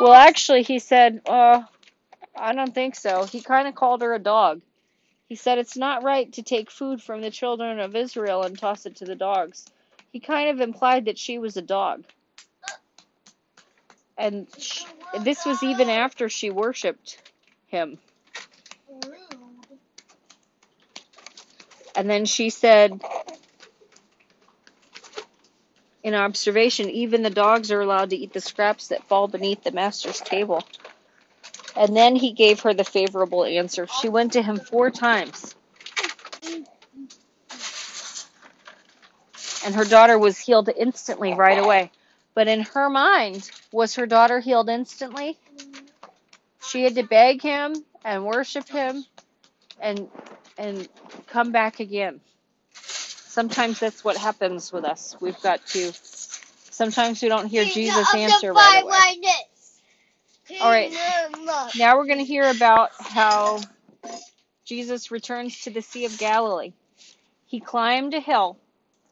Well, 0.00 0.14
actually, 0.14 0.64
he 0.64 0.80
said, 0.80 1.22
uh, 1.28 1.62
I 2.36 2.54
don't 2.54 2.74
think 2.74 2.96
so. 2.96 3.24
He 3.24 3.40
kind 3.40 3.68
of 3.68 3.76
called 3.76 4.02
her 4.02 4.12
a 4.14 4.18
dog. 4.18 4.62
He 5.28 5.36
said 5.36 5.58
it's 5.58 5.76
not 5.76 6.02
right 6.02 6.32
to 6.32 6.42
take 6.42 6.68
food 6.68 7.00
from 7.00 7.20
the 7.20 7.30
children 7.30 7.78
of 7.78 7.94
Israel 7.94 8.42
and 8.42 8.58
toss 8.58 8.84
it 8.84 8.96
to 8.96 9.04
the 9.04 9.14
dogs. 9.14 9.64
He 10.10 10.18
kind 10.18 10.50
of 10.50 10.60
implied 10.60 11.04
that 11.04 11.18
she 11.18 11.38
was 11.38 11.56
a 11.56 11.62
dog. 11.62 12.04
And 14.18 14.48
sh 14.58 14.84
this 15.20 15.46
was 15.46 15.62
even 15.62 15.88
after 15.88 16.28
she 16.28 16.50
worshiped 16.50 17.18
him. 17.68 17.98
And 22.00 22.08
then 22.08 22.24
she 22.24 22.48
said, 22.48 22.98
in 26.02 26.14
observation, 26.14 26.88
even 26.88 27.22
the 27.22 27.28
dogs 27.28 27.70
are 27.70 27.82
allowed 27.82 28.08
to 28.08 28.16
eat 28.16 28.32
the 28.32 28.40
scraps 28.40 28.88
that 28.88 29.04
fall 29.04 29.28
beneath 29.28 29.62
the 29.62 29.70
master's 29.70 30.18
table. 30.18 30.64
And 31.76 31.94
then 31.94 32.16
he 32.16 32.32
gave 32.32 32.60
her 32.60 32.72
the 32.72 32.84
favorable 32.84 33.44
answer. 33.44 33.86
She 33.86 34.08
went 34.08 34.32
to 34.32 34.40
him 34.40 34.58
four 34.58 34.90
times. 34.90 35.54
And 39.66 39.74
her 39.74 39.84
daughter 39.84 40.18
was 40.18 40.38
healed 40.38 40.70
instantly 40.74 41.34
right 41.34 41.58
away. 41.58 41.92
But 42.34 42.48
in 42.48 42.62
her 42.62 42.88
mind, 42.88 43.50
was 43.72 43.96
her 43.96 44.06
daughter 44.06 44.40
healed 44.40 44.70
instantly? 44.70 45.36
She 46.66 46.82
had 46.82 46.94
to 46.94 47.02
beg 47.02 47.42
him 47.42 47.74
and 48.06 48.24
worship 48.24 48.66
him 48.70 49.04
and 49.82 50.08
and 50.56 50.88
come 51.30 51.52
back 51.52 51.80
again. 51.80 52.20
Sometimes 52.74 53.80
that's 53.80 54.04
what 54.04 54.16
happens 54.16 54.72
with 54.72 54.84
us. 54.84 55.16
We've 55.20 55.40
got 55.42 55.64
to 55.68 55.92
sometimes 56.70 57.22
we 57.22 57.28
don't 57.28 57.48
hear 57.48 57.64
Jesus 57.64 58.14
answer 58.14 58.52
right 58.52 58.82
away. 58.84 58.92
All 60.60 60.70
right. 60.70 60.92
Now 61.78 61.96
we're 61.98 62.06
going 62.06 62.18
to 62.18 62.24
hear 62.24 62.50
about 62.50 62.90
how 63.00 63.60
Jesus 64.64 65.10
returns 65.10 65.62
to 65.62 65.70
the 65.70 65.82
Sea 65.82 66.06
of 66.06 66.18
Galilee. 66.18 66.72
He 67.46 67.60
climbed 67.60 68.14
a 68.14 68.20
hill 68.20 68.58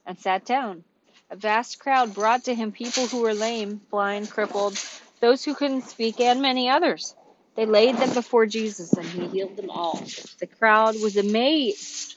and 0.06 0.18
sat 0.18 0.44
down. 0.44 0.84
A 1.30 1.36
vast 1.36 1.78
crowd 1.78 2.14
brought 2.14 2.44
to 2.44 2.54
him 2.54 2.72
people 2.72 3.06
who 3.06 3.22
were 3.22 3.34
lame, 3.34 3.80
blind, 3.90 4.30
crippled, 4.30 4.78
those 5.20 5.44
who 5.44 5.54
couldn't 5.54 5.82
speak, 5.88 6.20
and 6.20 6.42
many 6.42 6.70
others. 6.70 7.14
They 7.58 7.66
laid 7.66 7.96
them 7.96 8.14
before 8.14 8.46
Jesus, 8.46 8.92
and 8.92 9.04
he 9.04 9.26
healed 9.26 9.56
them 9.56 9.68
all. 9.68 10.00
The 10.38 10.46
crowd 10.46 10.94
was 11.02 11.16
amazed. 11.16 12.14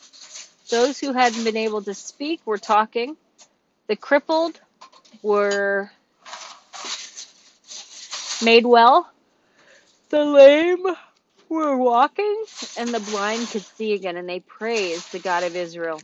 Those 0.70 1.00
who 1.00 1.14
hadn't 1.14 1.44
been 1.44 1.58
able 1.58 1.82
to 1.82 1.96
speak 1.96 2.42
were 2.46 2.60
talking. 2.60 3.18
The 3.88 3.96
crippled 3.96 4.62
were 5.24 5.90
made 8.44 8.68
well. 8.68 9.10
The 10.10 10.26
lame 10.26 10.86
were 11.50 11.76
walking, 11.76 12.44
and 12.78 12.90
the 12.90 13.00
blind 13.00 13.48
could 13.48 13.64
see 13.64 13.94
again, 13.94 14.18
and 14.18 14.30
they 14.30 14.42
praised 14.42 15.12
the 15.12 15.18
God 15.18 15.42
of 15.42 15.56
Israel. 15.56 16.00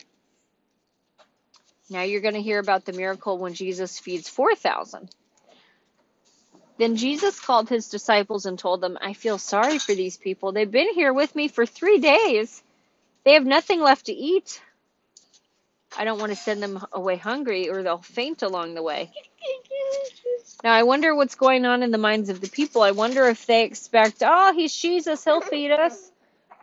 Now 1.91 2.02
you're 2.02 2.21
going 2.21 2.34
to 2.34 2.41
hear 2.41 2.58
about 2.58 2.86
the 2.86 2.93
miracle 2.93 3.38
when 3.38 3.54
Jesus 3.54 4.00
feeds 4.00 4.28
4,000. 4.28 5.12
Then 6.78 6.96
Jesus 6.96 7.40
called 7.40 7.70
his 7.70 7.90
disciples 7.90 8.46
and 8.46 8.58
told 8.58 8.82
them, 8.82 8.98
I 9.02 9.13
feel 9.13 9.38
sorry 9.38 9.80
for 9.80 9.96
these 9.96 10.18
people. 10.18 10.52
They've 10.52 10.70
been 10.70 10.94
here 10.94 11.13
with 11.13 11.36
me 11.36 11.48
for 11.48 11.66
three 11.66 12.00
days. 12.00 12.62
They 13.24 13.34
have 13.34 13.46
nothing 13.46 13.82
left 13.82 14.06
to 14.08 14.13
eat. 14.13 14.62
I 15.98 16.06
don't 16.06 16.20
want 16.20 16.32
to 16.32 16.36
send 16.36 16.62
them 16.62 16.86
away 16.92 17.18
hungry 17.18 17.70
or 17.70 17.82
they'll 17.82 17.98
faint 17.98 18.44
along 18.44 18.76
the 18.76 18.84
way. 18.84 19.12
Now, 20.63 20.74
I 20.74 20.84
wonder 20.84 21.16
what's 21.16 21.36
going 21.36 21.66
on 21.66 21.84
in 21.84 21.92
the 21.92 21.98
minds 21.98 22.30
of 22.30 22.42
the 22.42 22.50
people. 22.50 22.82
I 22.82 22.92
wonder 22.92 23.28
if 23.28 23.46
they 23.46 23.63
expect, 23.63 24.22
oh, 24.22 24.54
he's 24.54 24.76
Jesus, 24.76 25.24
he'll 25.24 25.42
feed 25.42 25.72
us. 25.72 26.12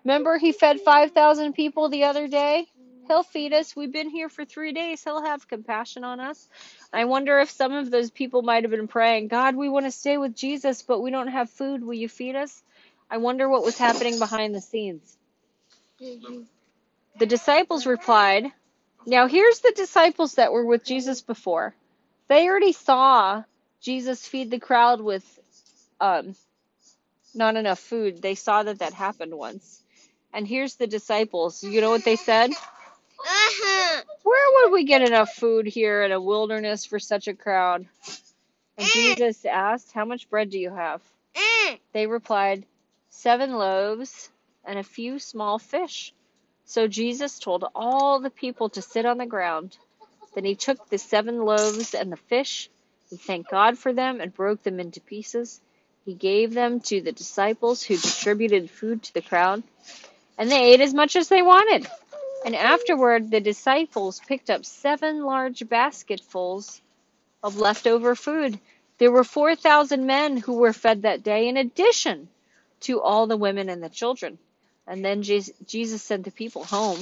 Remember, 0.05 0.37
he 0.37 0.53
fed 0.53 0.81
5,000 0.81 1.55
people 1.55 1.89
the 1.89 2.05
other 2.05 2.29
day? 2.29 2.67
He'll 3.07 3.23
feed 3.23 3.53
us. 3.53 3.77
We've 3.77 3.93
been 3.93 4.11
here 4.11 4.29
for 4.29 4.45
three 4.45 4.73
days. 4.73 5.03
He'll 5.05 5.23
have 5.23 5.49
compassion 5.49 6.05
on 6.05 6.21
us. 6.21 6.49
I 6.95 7.07
wonder 7.07 7.41
if 7.41 7.51
some 7.51 7.73
of 7.73 7.91
those 7.91 8.11
people 8.11 8.43
might 8.43 8.63
have 8.63 8.71
been 8.71 8.87
praying, 8.87 9.27
God, 9.27 9.57
we 9.57 9.69
want 9.69 9.87
to 9.87 9.91
stay 9.91 10.17
with 10.17 10.37
Jesus, 10.37 10.83
but 10.83 11.01
we 11.01 11.11
don't 11.11 11.29
have 11.29 11.51
food. 11.51 11.83
Will 11.85 11.95
you 11.95 12.09
feed 12.09 12.37
us? 12.37 12.63
I 13.11 13.17
wonder 13.17 13.49
what 13.49 13.65
was 13.65 13.77
happening 13.77 14.21
behind 14.21 14.55
the 14.55 14.61
scenes. 14.61 15.17
The 17.19 17.27
disciples 17.27 17.85
replied, 17.85 18.47
Now 19.07 19.27
here's 19.27 19.59
the 19.59 19.73
disciples 19.75 20.37
that 20.37 20.53
were 20.53 20.65
with 20.65 20.85
Jesus 20.85 21.21
before. 21.21 21.75
They 22.29 22.49
already 22.49 22.73
saw 22.73 23.43
Jesus 23.81 24.27
feed 24.27 24.53
the 24.53 24.61
crowd 24.61 25.01
with 25.01 25.25
um, 26.01 26.37
not 27.35 27.57
enough 27.57 27.81
food. 27.81 28.23
They 28.23 28.37
saw 28.37 28.63
that 28.63 28.79
that 28.79 28.93
happened 28.93 29.35
once. 29.37 29.83
And 30.33 30.47
here's 30.47 30.77
the 30.77 30.87
disciples. 30.87 31.63
You 31.65 31.81
know 31.81 31.91
what 31.91 32.05
they 32.05 32.17
said? 32.17 32.51
Uh-huh. 33.25 34.03
Where 34.23 34.49
would 34.53 34.73
we 34.73 34.85
get 34.85 35.03
enough 35.03 35.35
food 35.35 35.67
here 35.67 36.03
in 36.03 36.13
a 36.13 36.21
wilderness 36.21 36.85
for 36.85 36.99
such 36.99 37.27
a 37.27 37.35
crowd? 37.35 37.87
And 38.77 38.87
Jesus 38.87 39.45
asked, 39.45 39.93
How 39.93 40.05
much 40.05 40.29
bread 40.29 40.51
do 40.51 40.59
you 40.59 40.71
have? 40.71 41.01
Mm. 41.35 41.79
They 41.93 42.07
replied, 42.07 42.67
Seven 43.11 43.55
loaves 43.55 44.31
and 44.65 44.79
a 44.79 44.83
few 44.83 45.19
small 45.19 45.59
fish. 45.59 46.13
So 46.67 46.89
Jesus 46.89 47.39
told 47.39 47.65
all 47.75 48.21
the 48.21 48.31
people 48.31 48.69
to 48.71 48.83
sit 48.83 49.07
on 49.07 49.19
the 49.19 49.27
ground. 49.27 49.77
Then 50.35 50.45
he 50.45 50.55
took 50.55 50.89
the 50.89 50.99
seven 50.99 51.45
loaves 51.45 51.95
and 51.95 52.11
the 52.11 52.17
fish. 52.17 52.69
He 53.11 53.17
thanked 53.17 53.51
God 53.51 53.79
for 53.79 53.93
them 53.93 54.21
and 54.21 54.35
broke 54.35 54.63
them 54.63 54.81
into 54.81 55.01
pieces. 55.01 55.61
He 56.05 56.15
gave 56.15 56.53
them 56.53 56.81
to 56.81 57.01
the 57.01 57.13
disciples 57.13 57.83
who 57.83 57.95
distributed 57.95 58.71
food 58.71 59.03
to 59.05 59.15
the 59.15 59.23
crowd. 59.23 59.63
And 60.37 60.51
they 60.51 60.73
ate 60.73 60.81
as 60.81 60.93
much 60.93 61.17
as 61.17 61.29
they 61.29 61.43
wanted. 61.43 61.87
And 62.45 62.55
afterward, 62.55 63.31
the 63.31 63.41
disciples 63.41 64.21
picked 64.21 64.51
up 64.51 64.67
seven 64.67 65.25
large 65.25 65.67
basketfuls 65.67 66.83
of 67.43 67.59
leftover 67.59 68.15
food. 68.15 68.59
There 68.99 69.11
were 69.11 69.25
4,000 69.25 70.07
men 70.07 70.37
who 70.37 70.55
were 70.55 70.73
fed 70.73 71.03
that 71.03 71.23
day, 71.23 71.49
in 71.49 71.57
addition 71.57 72.29
to 72.81 73.01
all 73.01 73.27
the 73.27 73.37
women 73.37 73.71
and 73.71 73.83
the 73.83 73.89
children. 73.89 74.39
And 74.87 75.03
then 75.03 75.23
Jesus 75.23 76.03
sent 76.03 76.25
the 76.25 76.31
people 76.31 76.65
home 76.65 77.01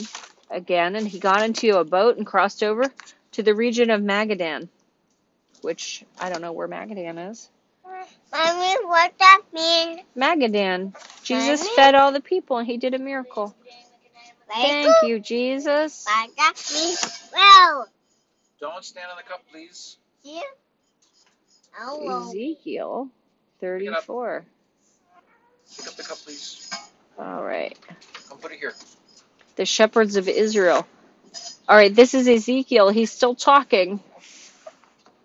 again, 0.48 0.94
and 0.94 1.08
he 1.08 1.18
got 1.18 1.42
into 1.42 1.78
a 1.78 1.84
boat 1.84 2.16
and 2.16 2.26
crossed 2.26 2.62
over 2.62 2.84
to 3.32 3.42
the 3.42 3.54
region 3.54 3.90
of 3.90 4.00
Magadan, 4.00 4.68
which 5.62 6.04
I 6.20 6.30
don't 6.30 6.40
know 6.42 6.52
where 6.52 6.68
Magadan 6.68 7.30
is. 7.30 7.48
Mommy, 8.32 8.74
what 8.84 9.12
that 9.18 9.42
mean? 9.52 10.00
Magadan. 10.16 10.94
Jesus 11.22 11.60
Mommy? 11.62 11.76
fed 11.76 11.94
all 11.94 12.12
the 12.12 12.20
people, 12.20 12.58
and 12.58 12.66
he 12.66 12.76
did 12.76 12.94
a 12.94 12.98
miracle. 12.98 13.54
Very 14.54 14.72
Thank 14.84 15.02
you, 15.02 15.20
Jesus. 15.20 16.04
What 16.06 16.30
that 16.36 16.54
means? 16.74 17.30
Well, 17.34 17.88
Don't 18.60 18.84
stand 18.84 19.06
on 19.10 19.16
the 19.16 19.22
cup, 19.22 19.42
please. 19.50 19.96
yeah. 20.22 20.40
Oh, 21.80 22.00
well. 22.04 22.28
Ezekiel 22.28 23.08
34. 23.60 24.44
Pick 25.76 25.88
up 25.88 25.96
the 25.96 26.02
cup, 26.02 26.18
please. 26.18 26.70
All 27.18 27.42
right. 27.42 27.76
Come 28.28 28.38
put 28.38 28.52
it 28.52 28.58
here. 28.58 28.74
The 29.56 29.66
shepherds 29.66 30.16
of 30.16 30.28
Israel. 30.28 30.86
All 31.68 31.76
right, 31.76 31.94
this 31.94 32.14
is 32.14 32.28
Ezekiel. 32.28 32.90
He's 32.90 33.10
still 33.10 33.34
talking 33.34 34.00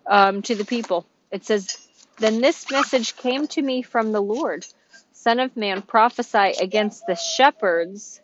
um, 0.06 0.42
to 0.42 0.54
the 0.54 0.64
people. 0.64 1.06
It 1.30 1.44
says, 1.44 1.76
Then 2.18 2.40
this 2.40 2.70
message 2.70 3.16
came 3.16 3.46
to 3.48 3.62
me 3.62 3.82
from 3.82 4.12
the 4.12 4.22
Lord 4.22 4.64
Son 5.12 5.40
of 5.40 5.56
man, 5.56 5.82
prophesy 5.82 6.54
against 6.60 7.06
the 7.06 7.16
shepherds. 7.16 8.20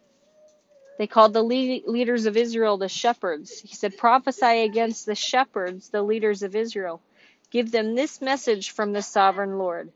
They 0.99 1.07
called 1.09 1.33
the 1.33 1.43
le- 1.43 1.91
leaders 1.91 2.27
of 2.27 2.37
Israel 2.37 2.79
the 2.79 2.89
shepherds. 2.89 3.61
He 3.61 3.75
said, 3.75 3.97
Prophesy 3.99 4.63
against 4.63 5.07
the 5.07 5.15
shepherds, 5.15 5.91
the 5.91 6.03
leaders 6.03 6.43
of 6.43 6.57
Israel. 6.57 7.03
Give 7.51 7.71
them 7.71 7.95
this 7.95 8.21
message 8.21 8.71
from 8.73 8.93
the 8.93 9.03
sovereign 9.03 9.59
Lord. 9.59 9.93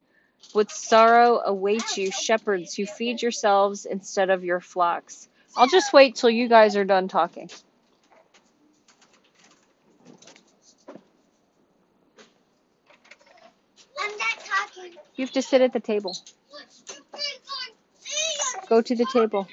With 0.55 0.71
sorrow 0.71 1.41
awaits 1.45 1.99
you, 1.99 2.11
shepherds 2.11 2.75
who 2.75 2.87
feed 2.87 3.23
yourselves 3.23 3.87
instead 3.87 4.31
of 4.31 4.45
your 4.45 4.61
flocks. 4.61 5.29
I'll 5.57 5.69
just 5.69 5.93
wait 5.93 6.17
till 6.17 6.31
you 6.31 6.49
guys 6.49 6.77
are 6.77 6.85
done 6.85 7.09
talking. 7.09 7.51
I'm 14.01 14.11
not 14.19 14.39
talking. 14.41 14.93
You 15.17 15.25
have 15.27 15.33
to 15.35 15.43
sit 15.43 15.63
at 15.63 15.73
the 15.73 15.81
table. 15.81 16.17
Go 18.69 18.83
to 18.83 18.97
the 18.97 19.07
table. 19.13 19.49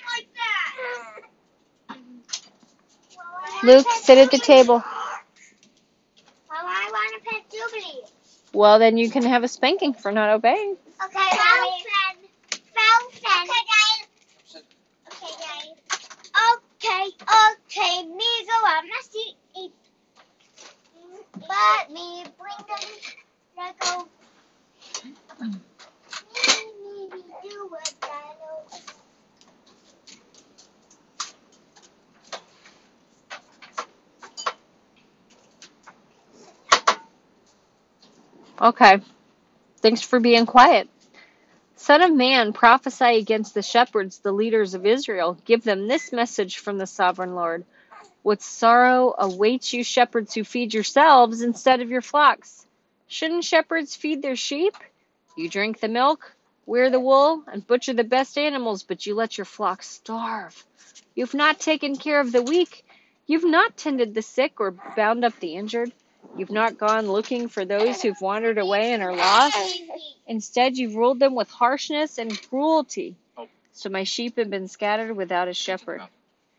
Luke, 3.66 3.88
sit 4.04 4.20
at 4.20 4.30
the 4.30 4.38
table. 4.38 4.76
Well, 4.76 4.84
I 6.52 6.90
want 6.92 7.24
to 7.24 7.30
pet 7.30 7.44
Jubilee. 7.50 8.02
Well, 8.54 8.78
then 8.78 8.96
you 8.98 9.10
can 9.10 9.24
have 9.24 9.44
a 9.44 9.48
spanking 9.48 9.94
for 9.96 10.12
not 10.12 10.30
obeying. 10.30 10.78
Okay, 11.04 11.18
Mommy. 11.18 11.84
Felfen. 12.76 13.44
Okay, 13.44 13.64
guys. 13.74 14.62
Okay, 15.12 15.34
guys. 15.42 15.74
Okay, 16.54 17.10
okay. 17.24 18.08
Me 18.08 18.30
go 18.46 18.68
out. 18.68 18.84
Let's 18.88 19.10
see. 19.12 19.36
Eat. 19.58 19.74
But 21.34 21.92
me 21.92 22.24
bring 22.38 22.68
them. 22.68 22.90
Let 23.58 23.80
go. 23.80 24.08
Me, 25.04 25.12
me, 26.84 27.10
me, 27.10 27.24
do 27.44 27.68
what 27.70 27.94
I 28.04 28.06
know. 28.40 28.96
Okay. 38.66 39.00
Thanks 39.82 40.02
for 40.02 40.20
being 40.20 40.48
quiet. 40.48 40.90
Son 41.76 42.02
of 42.02 42.12
man, 42.12 42.52
prophesy 42.52 43.18
against 43.18 43.54
the 43.54 43.62
shepherds, 43.62 44.18
the 44.18 44.32
leaders 44.32 44.74
of 44.74 44.88
Israel. 44.88 45.38
Give 45.46 45.64
them 45.64 45.88
this 45.88 46.12
message 46.12 46.58
from 46.58 46.80
the 46.80 46.88
sovereign 46.88 47.36
Lord. 47.36 47.64
What 48.24 48.42
sorrow 48.42 49.14
awaits 49.20 49.72
you, 49.72 49.84
shepherds 49.84 50.34
who 50.34 50.44
feed 50.44 50.74
yourselves 50.74 51.44
instead 51.44 51.80
of 51.80 51.92
your 51.92 52.02
flocks. 52.02 52.66
Shouldn't 53.08 53.44
shepherds 53.44 53.96
feed 53.96 54.24
their 54.24 54.36
sheep? 54.36 54.74
You 55.38 55.48
drink 55.48 55.80
the 55.80 55.88
milk, 55.88 56.34
wear 56.66 56.90
the 56.90 57.00
wool, 57.00 57.44
and 57.46 57.68
butcher 57.68 57.94
the 57.94 58.04
best 58.04 58.36
animals, 58.36 58.82
but 58.82 59.06
you 59.06 59.14
let 59.14 59.38
your 59.38 59.46
flock 59.46 59.84
starve. 59.84 60.66
You've 61.14 61.36
not 61.36 61.60
taken 61.60 61.98
care 61.98 62.20
of 62.20 62.32
the 62.32 62.42
weak. 62.42 62.84
You've 63.28 63.46
not 63.46 63.78
tended 63.78 64.16
the 64.16 64.24
sick 64.24 64.60
or 64.60 64.72
bound 64.98 65.24
up 65.24 65.40
the 65.40 65.54
injured. 65.54 65.92
You've 66.38 66.52
not 66.52 66.78
gone 66.78 67.08
looking 67.08 67.48
for 67.48 67.66
those 67.66 68.02
who've 68.02 68.20
wandered 68.20 68.58
away 68.58 68.94
and 68.94 69.02
are 69.02 69.16
lost. 69.16 69.82
Instead, 70.28 70.78
you've 70.78 70.96
ruled 70.96 71.20
them 71.20 71.36
with 71.36 71.50
harshness 71.50 72.18
and 72.18 72.42
cruelty. 72.50 73.16
So 73.72 73.90
my 73.90 74.04
sheep 74.04 74.38
have 74.38 74.50
been 74.50 74.68
scattered 74.68 75.16
without 75.16 75.48
a 75.48 75.54
shepherd, 75.54 76.02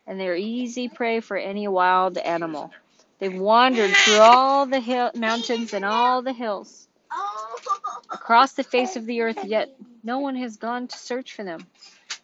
and 0.06 0.20
they're 0.20 0.36
easy 0.36 0.88
prey 0.88 1.20
for 1.20 1.36
any 1.36 1.66
wild 1.68 2.18
animal. 2.18 2.70
They've 3.18 3.38
wandered 3.38 3.90
through 3.90 4.20
all 4.20 4.66
the 4.66 4.80
hill, 4.80 5.10
mountains 5.14 5.72
and 5.72 5.84
all 5.84 6.22
the 6.22 6.34
hills, 6.34 6.86
across 8.10 8.52
the 8.52 8.64
face 8.64 8.96
of 8.96 9.06
the 9.06 9.22
earth, 9.22 9.44
yet 9.44 9.74
no 10.04 10.18
one 10.18 10.36
has 10.36 10.58
gone 10.58 10.88
to 10.88 10.98
search 10.98 11.34
for 11.34 11.44
them. 11.44 11.66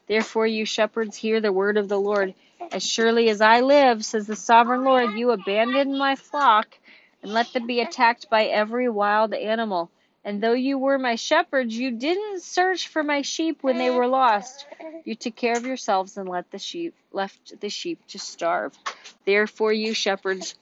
Therefore, 0.06 0.46
you 0.46 0.66
shepherds, 0.66 1.16
hear 1.16 1.40
the 1.40 1.52
word 1.52 1.78
of 1.78 1.88
the 1.88 1.98
Lord. 1.98 2.34
As 2.70 2.86
surely 2.86 3.30
as 3.30 3.40
I 3.40 3.60
live, 3.60 4.04
says 4.04 4.26
the 4.26 4.36
sovereign 4.36 4.84
Lord, 4.84 5.14
you 5.14 5.30
abandoned 5.30 5.98
my 5.98 6.16
flock 6.16 6.78
and 7.22 7.32
let 7.32 7.52
them 7.52 7.66
be 7.66 7.80
attacked 7.80 8.28
by 8.28 8.44
every 8.44 8.88
wild 8.88 9.34
animal. 9.34 9.90
And 10.24 10.40
though 10.40 10.52
you 10.52 10.78
were 10.78 10.98
my 10.98 11.16
shepherds, 11.16 11.76
you 11.76 11.90
didn't 11.90 12.42
search 12.42 12.88
for 12.88 13.02
my 13.02 13.22
sheep 13.22 13.62
when 13.62 13.78
they 13.78 13.90
were 13.90 14.06
lost. 14.06 14.66
You 15.04 15.14
took 15.14 15.34
care 15.34 15.56
of 15.56 15.66
yourselves 15.66 16.16
and 16.16 16.28
let 16.28 16.50
the 16.50 16.58
sheep 16.58 16.94
left 17.12 17.60
the 17.60 17.68
sheep 17.68 18.00
to 18.08 18.18
starve. 18.18 18.76
Therefore, 19.24 19.72
you 19.72 19.94
shepherds, 19.94 20.54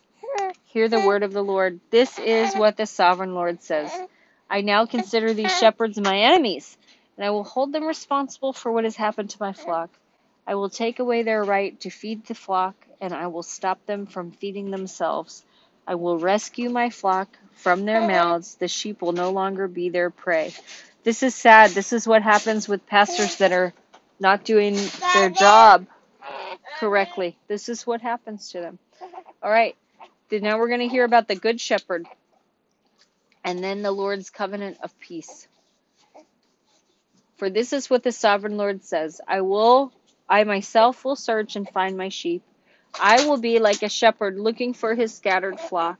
hear 0.65 0.89
the 0.89 1.01
word 1.01 1.23
of 1.23 1.33
the 1.33 1.45
Lord. 1.45 1.81
This 1.91 2.19
is 2.19 2.55
what 2.55 2.77
the 2.77 2.87
sovereign 2.87 3.35
Lord 3.35 3.63
says. 3.63 3.93
I 4.49 4.63
now 4.63 4.87
consider 4.87 5.35
these 5.35 5.57
shepherds 5.59 6.01
my 6.01 6.19
enemies, 6.21 6.77
and 7.17 7.25
I 7.25 7.31
will 7.31 7.45
hold 7.45 7.73
them 7.73 7.85
responsible 7.85 8.53
for 8.53 8.73
what 8.73 8.85
has 8.85 8.97
happened 8.97 9.31
to 9.31 9.37
my 9.41 9.53
flock. 9.53 9.91
I 10.47 10.55
will 10.55 10.71
take 10.71 10.99
away 10.99 11.23
their 11.23 11.45
right 11.45 11.79
to 11.81 11.91
feed 11.91 12.25
the 12.27 12.35
flock, 12.35 12.75
and 13.01 13.13
I 13.13 13.27
will 13.29 13.43
stop 13.43 13.85
them 13.87 14.07
from 14.07 14.33
feeding 14.33 14.71
themselves. 14.71 15.45
I 15.87 15.97
will 15.97 16.19
rescue 16.19 16.71
my 16.71 16.91
flock 16.91 17.29
from 17.55 17.85
their 17.85 18.07
mouths. 18.07 18.57
The 18.57 18.69
sheep 18.69 19.03
will 19.03 19.13
no 19.13 19.31
longer 19.31 19.69
be 19.69 19.91
their 19.91 20.11
prey. 20.11 20.55
This 21.05 21.23
is 21.23 21.35
sad. 21.35 21.71
This 21.71 21.93
is 21.93 22.07
what 22.07 22.23
happens 22.23 22.69
with 22.69 22.87
pastors 22.87 23.37
that 23.37 23.53
are 23.53 23.73
not 24.21 24.45
doing 24.45 24.77
their 25.15 25.31
job 25.31 25.87
correctly. 26.79 27.37
This 27.49 27.69
is 27.69 27.87
what 27.87 28.01
happens 28.01 28.51
to 28.51 28.61
them. 28.61 28.79
All 29.43 29.51
right. 29.51 29.77
Now 30.31 30.59
we're 30.59 30.69
going 30.69 30.81
to 30.81 30.89
hear 30.89 31.05
about 31.05 31.29
the 31.29 31.35
good 31.35 31.61
shepherd 31.61 32.07
and 33.45 33.63
then 33.63 33.83
the 33.83 33.91
Lord's 33.91 34.31
covenant 34.31 34.79
of 34.83 34.99
peace. 35.01 35.49
For 37.39 37.51
this 37.51 37.73
is 37.73 37.91
what 37.91 38.03
the 38.03 38.13
sovereign 38.13 38.57
Lord 38.57 38.85
says 38.85 39.21
I 39.27 39.41
will, 39.41 39.93
I 40.29 40.45
myself 40.45 41.05
will 41.05 41.17
search 41.17 41.57
and 41.57 41.69
find 41.69 41.97
my 41.97 42.11
sheep. 42.11 42.43
I 42.99 43.27
will 43.27 43.39
be 43.39 43.59
like 43.59 43.83
a 43.83 43.89
shepherd 43.89 44.39
looking 44.39 44.75
for 44.75 44.95
his 44.95 45.15
scattered 45.15 45.61
flock. 45.61 45.99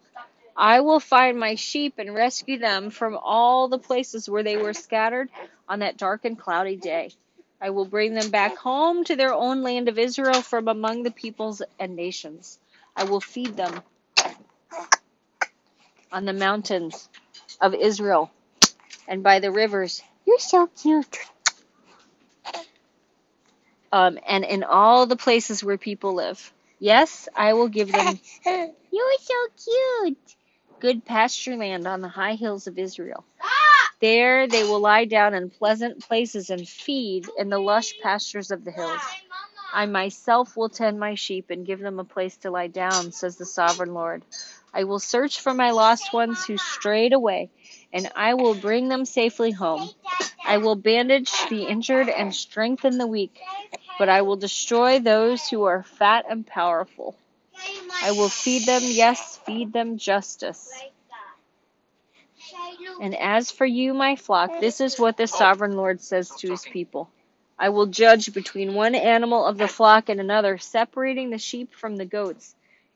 I 0.57 0.81
will 0.81 1.01
find 1.01 1.39
my 1.39 1.55
sheep 1.55 1.95
and 1.99 2.15
rescue 2.15 2.59
them 2.59 2.91
from 2.91 3.19
all 3.23 3.69
the 3.69 3.79
places 3.79 4.29
where 4.29 4.43
they 4.43 4.57
were 4.57 4.75
scattered 4.75 5.31
on 5.69 5.81
that 5.81 5.97
dark 5.97 6.25
and 6.25 6.39
cloudy 6.39 6.77
day. 6.77 7.11
I 7.61 7.71
will 7.71 7.87
bring 7.87 8.15
them 8.15 8.31
back 8.31 8.57
home 8.57 9.05
to 9.05 9.17
their 9.17 9.35
own 9.35 9.63
land 9.63 9.89
of 9.89 9.99
Israel 9.99 10.43
from 10.43 10.69
among 10.69 11.03
the 11.03 11.11
peoples 11.11 11.63
and 11.79 11.97
nations. 11.97 12.59
I 12.97 13.05
will 13.05 13.21
feed 13.21 13.57
them 13.57 13.81
on 16.13 16.25
the 16.25 16.33
mountains 16.33 17.09
of 17.61 17.75
Israel 17.75 18.31
and 19.09 19.23
by 19.23 19.41
the 19.41 19.51
rivers. 19.51 20.03
You're 20.27 20.39
so 20.39 20.67
cute. 20.69 21.19
Um, 23.93 24.19
and 24.27 24.45
in 24.45 24.65
all 24.65 25.07
the 25.07 25.17
places 25.17 25.65
where 25.65 25.79
people 25.79 26.15
live. 26.15 26.53
Yes, 26.81 27.29
I 27.37 27.55
will 27.55 27.69
give 27.69 27.93
them 27.93 28.21
You're 28.93 29.19
so 29.21 29.35
cute. 30.07 30.19
good 30.81 31.05
pasture 31.07 31.57
land 31.57 31.87
on 31.89 32.03
the 32.03 32.09
high 32.09 32.35
hills 32.37 32.69
of 32.69 32.79
Israel. 32.79 33.25
Ah! 33.43 33.91
There 34.01 34.49
they 34.49 34.65
will 34.65 34.81
lie 34.81 35.07
down 35.07 35.35
in 35.35 35.51
pleasant 35.51 36.01
places 36.01 36.51
and 36.51 36.69
feed 36.69 37.27
in 37.39 37.51
the 37.51 37.59
lush 37.61 37.99
pastures 38.03 38.51
of 38.53 38.65
the 38.65 38.73
hills. 38.73 39.01
I 39.75 39.87
myself 39.87 40.57
will 40.57 40.71
tend 40.71 41.01
my 41.01 41.15
sheep 41.17 41.51
and 41.51 41.67
give 41.67 41.81
them 41.81 42.01
a 42.01 42.05
place 42.05 42.37
to 42.39 42.51
lie 42.51 42.69
down, 42.69 43.13
says 43.13 43.37
the 43.37 43.47
sovereign 43.47 43.95
Lord. 43.95 44.25
I 44.75 44.85
will 44.85 45.01
search 45.01 45.41
for 45.41 45.55
my 45.55 45.73
lost 45.73 46.13
ones 46.13 46.45
who 46.47 46.59
strayed 46.59 47.13
away, 47.13 47.51
and 47.93 48.11
I 48.17 48.35
will 48.35 48.55
bring 48.55 48.89
them 48.89 49.05
safely 49.05 49.53
home. 49.53 49.91
I 50.45 50.59
will 50.59 50.77
bandage 50.77 51.33
the 51.51 51.65
injured 51.65 52.09
and 52.09 52.35
strengthen 52.35 52.99
the 52.99 53.07
weak, 53.07 53.39
but 54.01 54.09
I 54.09 54.23
will 54.23 54.37
destroy 54.37 54.99
those 54.99 55.47
who 55.51 55.65
are 55.65 55.83
fat 55.83 56.25
and 56.27 56.47
powerful. 56.47 57.15
I 58.03 58.13
will 58.13 58.31
feed 58.31 58.65
them, 58.65 58.81
yes, 58.83 59.37
feed 59.45 59.75
them 59.75 59.99
justice. 59.99 60.73
And 63.03 63.15
as 63.15 63.51
for 63.51 63.67
you, 63.67 63.93
my 63.93 64.17
flock, 64.17 64.59
this 64.59 64.81
is 64.81 64.99
what 64.99 65.19
the 65.19 65.27
sovereign 65.27 65.77
Lord 65.77 66.01
says 66.01 66.31
to 66.37 66.51
his 66.51 66.65
people. 66.65 67.11
I 67.59 67.69
will 67.69 67.85
judge 67.85 68.33
between 68.33 68.73
one 68.73 68.95
animal 68.95 69.45
of 69.45 69.59
the 69.59 69.69
flock 69.69 70.09
and 70.09 70.19
another, 70.19 70.57
separating 70.57 71.29
the 71.29 71.37
sheep 71.37 71.75
from 71.75 71.97
the 71.97 72.07
goats. 72.07 72.55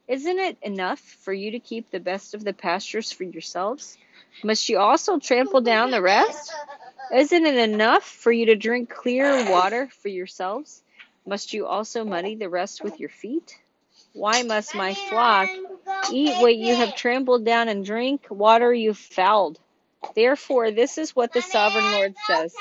Isn't 0.09 0.39
it 0.39 0.57
enough 0.63 1.01
for 1.01 1.35
you 1.35 1.51
to 1.51 1.59
keep 1.59 1.91
the 1.91 2.01
best 2.01 2.33
of 2.33 2.45
the 2.45 2.55
pastures 2.55 3.13
for 3.13 3.25
yourselves? 3.25 3.99
Must 4.43 4.71
you 4.71 4.79
also 4.79 5.19
trample 5.19 5.61
down 5.61 5.91
the 5.91 6.01
rest? 6.01 6.51
Isn't 7.15 7.45
it 7.45 7.59
enough 7.59 8.05
for 8.05 8.33
you 8.33 8.47
to 8.47 8.57
drink 8.57 8.89
clear 8.89 9.51
water 9.51 9.91
for 10.01 10.09
yourselves? 10.09 10.83
Must 11.27 11.55
you 11.55 11.67
also 11.67 12.05
muddy 12.05 12.35
the 12.35 12.51
rest 12.51 12.85
with 12.85 13.01
your 13.01 13.09
feet? 13.09 13.59
Why 14.13 14.43
must 14.43 14.75
my 14.75 14.93
flock 14.95 15.49
eat 16.13 16.41
what 16.43 16.57
you 16.57 16.75
have 16.75 16.95
trampled 16.95 17.45
down 17.45 17.69
and 17.69 17.85
drink 17.85 18.27
water 18.29 18.73
you've 18.73 18.99
fouled? 18.99 19.59
Therefore, 20.15 20.71
this 20.71 20.99
is 20.99 21.17
what 21.17 21.33
the 21.33 21.41
sovereign 21.41 21.93
Lord 21.93 22.15
says. 22.27 22.55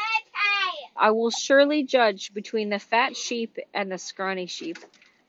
I 0.95 1.12
will 1.12 1.30
surely 1.30 1.84
judge 1.84 2.34
between 2.34 2.69
the 2.69 2.80
fat 2.80 3.17
sheep 3.17 3.58
and 3.73 3.91
the 3.91 3.97
scrawny 3.97 4.45
sheep. 4.45 4.78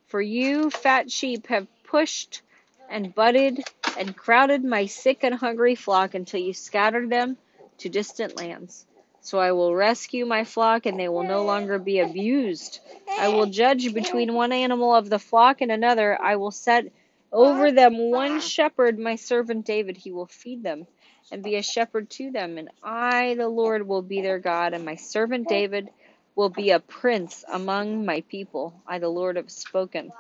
For 0.07 0.21
you, 0.21 0.71
fat 0.71 1.11
sheep, 1.11 1.49
have 1.49 1.67
pushed 1.85 2.43
and 2.89 3.15
butted 3.15 3.61
and 3.99 4.17
crowded 4.17 4.63
my 4.65 4.87
sick 4.87 5.25
and 5.25 5.35
hungry 5.35 5.75
flock 5.75 6.15
until 6.15 6.41
you 6.41 6.53
scattered 6.53 7.11
them 7.11 7.37
to 7.79 7.89
distant 7.89 8.37
lands. 8.37 8.87
So 9.25 9.39
I 9.39 9.53
will 9.53 9.75
rescue 9.75 10.27
my 10.27 10.45
flock, 10.45 10.85
and 10.85 11.01
they 11.01 11.09
will 11.09 11.23
no 11.25 11.45
longer 11.45 11.79
be 11.79 12.01
abused. 12.01 12.81
I 13.11 13.29
will 13.29 13.47
judge 13.47 13.95
between 13.95 14.35
one 14.35 14.53
animal 14.53 14.95
of 14.95 15.09
the 15.09 15.19
flock 15.19 15.63
and 15.63 15.73
another. 15.73 16.21
I 16.21 16.37
will 16.37 16.51
set 16.51 16.93
over 17.33 17.73
them 17.73 18.11
one 18.11 18.43
shepherd, 18.43 18.99
my 18.99 19.17
servant 19.17 19.65
David. 19.65 19.97
He 19.97 20.13
will 20.13 20.27
feed 20.27 20.63
them 20.63 20.87
and 21.33 21.43
be 21.43 21.57
a 21.57 21.63
shepherd 21.63 22.11
to 22.11 22.33
them. 22.33 22.59
And 22.59 22.69
I, 22.83 23.35
the 23.35 23.49
Lord, 23.49 23.89
will 23.89 24.03
be 24.03 24.21
their 24.21 24.39
God, 24.39 24.75
and 24.75 24.85
my 24.85 24.97
servant 24.97 25.49
David 25.49 25.89
will 26.37 26.51
be 26.51 26.71
a 26.71 26.81
prince 26.81 27.47
among 27.51 28.05
my 28.05 28.21
people. 28.29 28.75
I, 28.87 28.99
the 28.99 29.09
Lord, 29.09 29.37
have 29.37 29.51
spoken. 29.51 30.11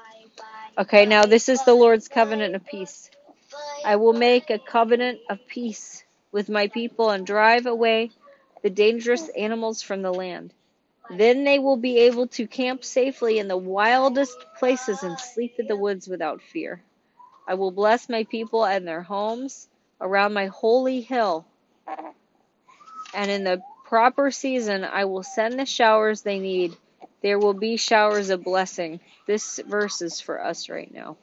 Okay, 0.78 1.04
now 1.04 1.26
this 1.26 1.50
is 1.50 1.62
the 1.64 1.74
Lord's 1.74 2.08
covenant 2.08 2.54
of 2.54 2.64
peace. 2.64 3.10
I 3.84 3.96
will 3.96 4.14
make 4.14 4.48
a 4.48 4.58
covenant 4.58 5.20
of 5.28 5.46
peace 5.46 6.02
with 6.32 6.48
my 6.48 6.68
people 6.68 7.10
and 7.10 7.26
drive 7.26 7.66
away 7.66 8.10
the 8.64 8.70
dangerous 8.70 9.28
animals 9.36 9.82
from 9.82 10.00
the 10.00 10.10
land. 10.10 10.54
Then 11.10 11.44
they 11.44 11.58
will 11.58 11.76
be 11.76 11.98
able 11.98 12.28
to 12.28 12.46
camp 12.46 12.82
safely 12.82 13.38
in 13.38 13.46
the 13.46 13.58
wildest 13.58 14.38
places 14.58 15.02
and 15.02 15.20
sleep 15.20 15.56
in 15.58 15.66
the 15.66 15.76
woods 15.76 16.08
without 16.08 16.40
fear. 16.40 16.82
I 17.46 17.54
will 17.54 17.70
bless 17.70 18.08
my 18.08 18.24
people 18.24 18.64
and 18.64 18.88
their 18.88 19.02
homes 19.02 19.68
around 20.00 20.32
my 20.32 20.46
holy 20.46 21.02
hill. 21.02 21.44
And 23.12 23.30
in 23.30 23.44
the 23.44 23.60
proper 23.84 24.30
season, 24.30 24.82
I 24.82 25.04
will 25.04 25.22
send 25.22 25.58
the 25.58 25.66
showers 25.66 26.22
they 26.22 26.38
need. 26.38 26.74
There 27.20 27.38
will 27.38 27.52
be 27.52 27.76
showers 27.76 28.30
of 28.30 28.42
blessing. 28.42 29.00
This 29.26 29.60
verse 29.68 30.00
is 30.00 30.22
for 30.22 30.42
us 30.42 30.70
right 30.70 30.92
now. 30.92 31.18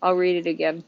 I'll 0.00 0.14
read 0.14 0.46
it 0.46 0.48
again. 0.48 0.84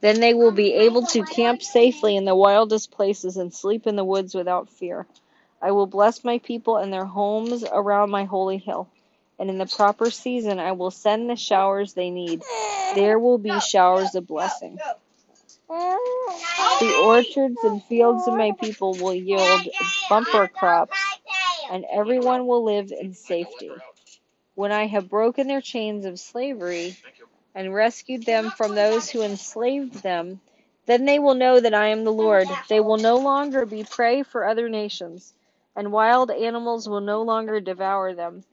Then 0.00 0.20
they 0.20 0.34
will 0.34 0.52
be 0.52 0.74
able 0.74 1.06
to 1.06 1.24
camp 1.24 1.62
safely 1.62 2.16
in 2.16 2.24
the 2.24 2.34
wildest 2.34 2.90
places 2.90 3.36
and 3.36 3.52
sleep 3.52 3.86
in 3.86 3.96
the 3.96 4.04
woods 4.04 4.34
without 4.34 4.68
fear. 4.68 5.06
I 5.62 5.72
will 5.72 5.86
bless 5.86 6.24
my 6.24 6.38
people 6.38 6.76
and 6.76 6.92
their 6.92 7.06
homes 7.06 7.64
around 7.64 8.10
my 8.10 8.24
holy 8.24 8.58
hill. 8.58 8.88
And 9.38 9.50
in 9.50 9.58
the 9.58 9.66
proper 9.66 10.10
season, 10.10 10.58
I 10.58 10.72
will 10.72 10.90
send 10.90 11.28
the 11.28 11.36
showers 11.36 11.94
they 11.94 12.10
need. 12.10 12.42
There 12.94 13.18
will 13.18 13.38
be 13.38 13.58
showers 13.60 14.14
of 14.14 14.26
blessing. 14.26 14.78
The 15.68 17.02
orchards 17.04 17.58
and 17.64 17.82
fields 17.84 18.26
of 18.28 18.34
my 18.34 18.52
people 18.60 18.92
will 18.94 19.14
yield 19.14 19.68
bumper 20.08 20.48
crops, 20.48 20.98
and 21.70 21.84
everyone 21.92 22.46
will 22.46 22.64
live 22.64 22.92
in 22.92 23.14
safety. 23.14 23.70
When 24.54 24.72
I 24.72 24.86
have 24.86 25.08
broken 25.10 25.48
their 25.48 25.60
chains 25.60 26.06
of 26.06 26.18
slavery. 26.20 26.96
And 27.56 27.74
rescued 27.74 28.24
them 28.24 28.50
from 28.50 28.74
those 28.74 29.08
who 29.08 29.22
enslaved 29.22 30.02
them, 30.02 30.38
then 30.84 31.06
they 31.06 31.18
will 31.18 31.34
know 31.34 31.58
that 31.58 31.72
I 31.74 31.88
am 31.88 32.04
the 32.04 32.12
Lord. 32.12 32.46
They 32.68 32.80
will 32.80 32.98
no 32.98 33.16
longer 33.16 33.64
be 33.64 33.82
prey 33.82 34.22
for 34.22 34.46
other 34.46 34.68
nations, 34.68 35.32
and 35.74 35.90
wild 35.90 36.30
animals 36.30 36.86
will 36.86 37.00
no 37.00 37.22
longer 37.22 37.58
devour 37.60 38.14
them. 38.14 38.44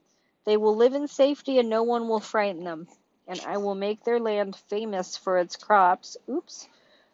They 0.46 0.56
will 0.56 0.74
live 0.74 0.94
in 0.94 1.06
safety, 1.06 1.58
and 1.58 1.68
no 1.68 1.82
one 1.82 2.08
will 2.08 2.18
frighten 2.18 2.64
them. 2.64 2.88
And 3.28 3.40
I 3.46 3.58
will 3.58 3.74
make 3.74 4.04
their 4.04 4.20
land 4.20 4.56
famous 4.68 5.16
for 5.18 5.38
its 5.38 5.56
crops. 5.56 6.16
Oops. 6.28 6.66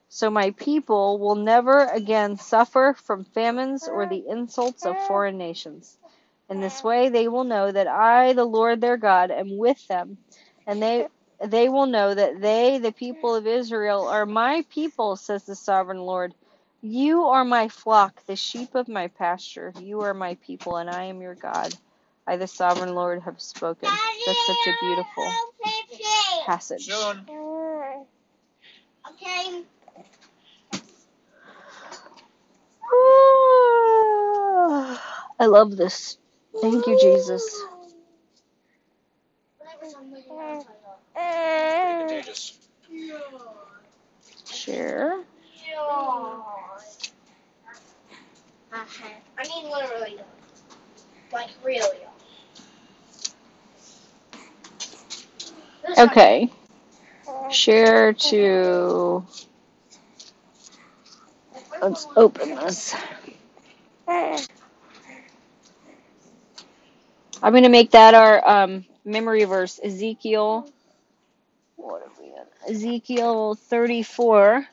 So 0.08 0.30
my 0.30 0.50
people 0.52 1.18
will 1.18 1.36
never 1.36 1.84
again 1.86 2.36
suffer 2.36 2.96
from 3.04 3.24
famines 3.24 3.88
or 3.88 4.06
the 4.06 4.24
insults 4.28 4.86
of 4.86 4.96
foreign 5.06 5.38
nations. 5.38 5.96
In 6.48 6.60
this 6.60 6.82
way 6.82 7.08
they 7.08 7.28
will 7.28 7.44
know 7.44 7.70
that 7.70 7.86
I, 7.86 8.32
the 8.32 8.44
Lord 8.44 8.80
their 8.80 8.96
God, 8.96 9.30
am 9.30 9.56
with 9.56 9.86
them, 9.86 10.18
and 10.66 10.82
they 10.82 11.06
they 11.44 11.68
will 11.68 11.86
know 11.86 12.14
that 12.14 12.40
they, 12.40 12.78
the 12.78 12.92
people 12.92 13.34
of 13.34 13.46
Israel, 13.46 14.06
are 14.08 14.26
my 14.26 14.64
people, 14.70 15.16
says 15.16 15.44
the 15.44 15.54
sovereign 15.56 16.00
Lord. 16.00 16.34
You 16.82 17.24
are 17.26 17.44
my 17.44 17.68
flock, 17.68 18.24
the 18.26 18.36
sheep 18.36 18.74
of 18.74 18.88
my 18.88 19.06
pasture. 19.08 19.72
You 19.80 20.00
are 20.02 20.14
my 20.14 20.34
people, 20.46 20.76
and 20.78 20.90
I 20.90 21.04
am 21.04 21.20
your 21.22 21.34
God. 21.36 21.74
I, 22.26 22.36
the 22.38 22.46
sovereign 22.48 22.94
Lord, 22.94 23.22
have 23.22 23.40
spoken. 23.40 23.88
That's 24.26 24.46
such 24.46 24.66
a 24.68 24.72
beautiful 24.80 25.30
passage. 26.46 26.88
Okay. 29.12 29.62
I 35.40 35.46
love 35.46 35.76
this. 35.76 36.18
Thank 36.62 36.86
you, 36.86 36.98
Jesus. 37.00 37.62
Pretty 41.84 41.99
contagious. 42.10 42.58
Share. 44.46 45.20
Uh-huh. 48.72 49.08
I 49.38 49.48
mean, 49.48 49.70
literally, 49.72 50.18
like 51.32 51.50
really. 51.64 51.98
Okay. 55.98 56.50
Share 57.50 58.12
to. 58.14 59.24
Let's 61.82 62.06
open 62.16 62.50
this. 62.56 62.94
I'm 67.42 67.52
going 67.52 67.64
to 67.64 67.68
make 67.70 67.92
that 67.92 68.14
our 68.14 68.46
um, 68.48 68.84
memory 69.04 69.44
verse. 69.44 69.80
Ezekiel. 69.82 70.68
What 71.80 72.02
have 72.02 72.18
we? 72.18 72.32
Ezekiel 72.74 73.54
34, 73.54 74.66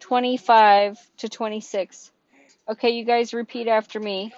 25 0.00 0.98
to 1.18 1.28
26. 1.28 2.10
Okay, 2.70 2.90
you 2.90 3.04
guys 3.04 3.34
repeat 3.34 3.68
after 3.68 4.00
me. 4.00 4.32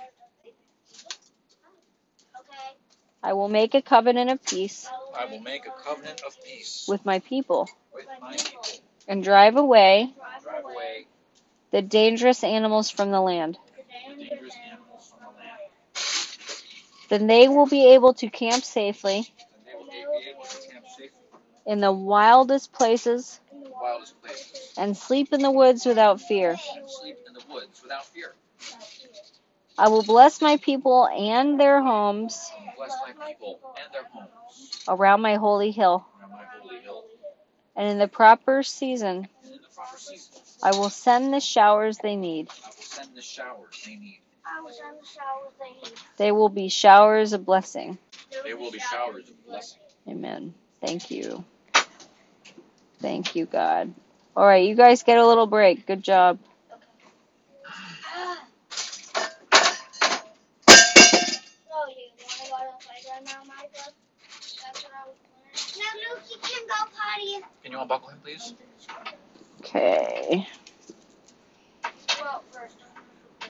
I 3.22 3.32
will 3.32 3.48
make 3.48 3.74
a 3.74 3.82
covenant 3.82 4.30
of 4.30 4.44
peace 4.44 4.88
I 5.18 5.24
will 5.26 5.40
make 5.40 5.66
a 5.66 5.70
covenant 5.70 6.22
of 6.26 6.36
peace 6.44 6.86
with 6.88 7.04
my 7.04 7.18
people 7.20 7.68
with 7.92 8.06
my 8.20 8.36
people. 8.36 8.62
and 9.08 9.24
drive 9.24 9.56
away 9.56 10.14
Drive 10.42 10.64
away 10.64 11.06
the 11.72 11.82
dangerous 11.82 12.44
animals 12.44 12.90
from 12.90 13.10
the 13.10 13.20
land. 13.20 13.58
the 13.76 13.82
dangerous 14.18 14.56
animals 14.70 15.10
from 15.10 15.18
the 15.20 15.38
land. 15.38 15.60
Then 17.08 17.26
they 17.26 17.48
will 17.48 17.66
be 17.66 17.94
able 17.94 18.14
to 18.14 18.28
camp 18.30 18.62
safely 18.64 19.16
And 19.18 19.66
they 19.66 19.74
will 19.74 19.86
be 19.90 20.28
able 20.30 20.44
to 20.44 20.68
camp 20.68 20.84
safely 20.88 21.10
in 21.66 21.80
the 21.80 21.92
wildest 21.92 22.72
places 22.72 23.40
wildest 23.80 24.20
places 24.22 24.72
and 24.78 24.96
sleep 24.96 25.32
in 25.32 25.40
the 25.42 25.50
woods 25.50 25.84
without 25.84 26.20
fear. 26.20 26.50
and 26.50 26.90
sleep 26.90 27.16
in 27.26 27.34
the 27.34 27.42
woods 27.52 27.82
without 27.82 28.04
fear. 28.06 28.34
I 29.78 29.88
will 29.88 30.02
bless 30.02 30.40
my 30.40 30.56
people 30.56 31.06
and 31.06 31.60
their 31.60 31.82
homes 31.82 32.50
I 32.52 32.64
will 32.66 32.72
bless 32.76 32.90
my 33.18 33.34
and 33.82 33.92
their 33.92 34.04
homes 34.12 34.84
around 34.88 35.20
my 35.22 35.34
holy 35.36 35.70
hill. 35.70 36.06
my 36.20 36.44
holy 36.60 36.80
hill. 36.80 37.04
And 37.76 37.90
in 37.90 37.98
the 37.98 38.08
proper 38.08 38.62
season, 38.62 39.28
And 39.44 39.52
in 39.52 39.60
the 39.60 39.68
proper 39.74 39.98
season, 39.98 40.42
I 40.62 40.70
will 40.70 40.88
send 40.88 41.34
the 41.34 41.40
showers 41.40 41.98
they 41.98 42.16
need. 42.16 42.48
I 42.48 42.66
will 42.66 42.72
send 42.72 43.16
the 43.16 43.22
showers 43.22 43.82
they 43.84 43.96
need. 43.96 44.20
I 44.46 44.62
was 44.62 44.80
on 44.80 44.94
the. 44.96 45.96
They 46.16 46.32
will 46.32 46.48
be 46.48 46.68
showers 46.68 47.32
of 47.34 47.44
blessing. 47.44 47.98
They 48.44 48.54
will 48.54 48.70
be 48.70 48.78
showers 48.78 49.28
of 49.28 49.46
blessing. 49.46 49.80
Amen. 50.08 50.54
Thank 50.80 51.10
you. 51.10 51.44
Thank 53.00 53.36
you, 53.36 53.46
God. 53.46 53.94
All 54.36 54.46
right, 54.46 54.66
you 54.68 54.74
guys 54.74 55.02
get 55.02 55.18
a 55.18 55.26
little 55.26 55.46
break. 55.46 55.86
Good 55.86 56.02
job. 56.02 56.38
Oh, 61.72 61.86
you 61.88 62.10
want 62.18 62.30
to 62.32 62.50
go 62.50 62.56
to 62.58 62.72
the 62.72 62.86
playground 62.86 63.24
now, 63.26 63.42
Michael? 63.46 63.92
That's 64.64 64.82
what 64.84 64.92
I 64.92 65.08
was 65.08 65.16
wondering. 65.22 65.78
No, 65.78 66.14
Luke, 66.14 66.24
you 66.30 66.38
can 66.42 66.66
go 66.66 66.74
potty. 66.96 67.46
Can 67.62 67.72
you 67.72 67.80
unbuckle 67.80 68.08
him, 68.08 68.18
please? 68.22 68.54
Okay. 69.60 70.48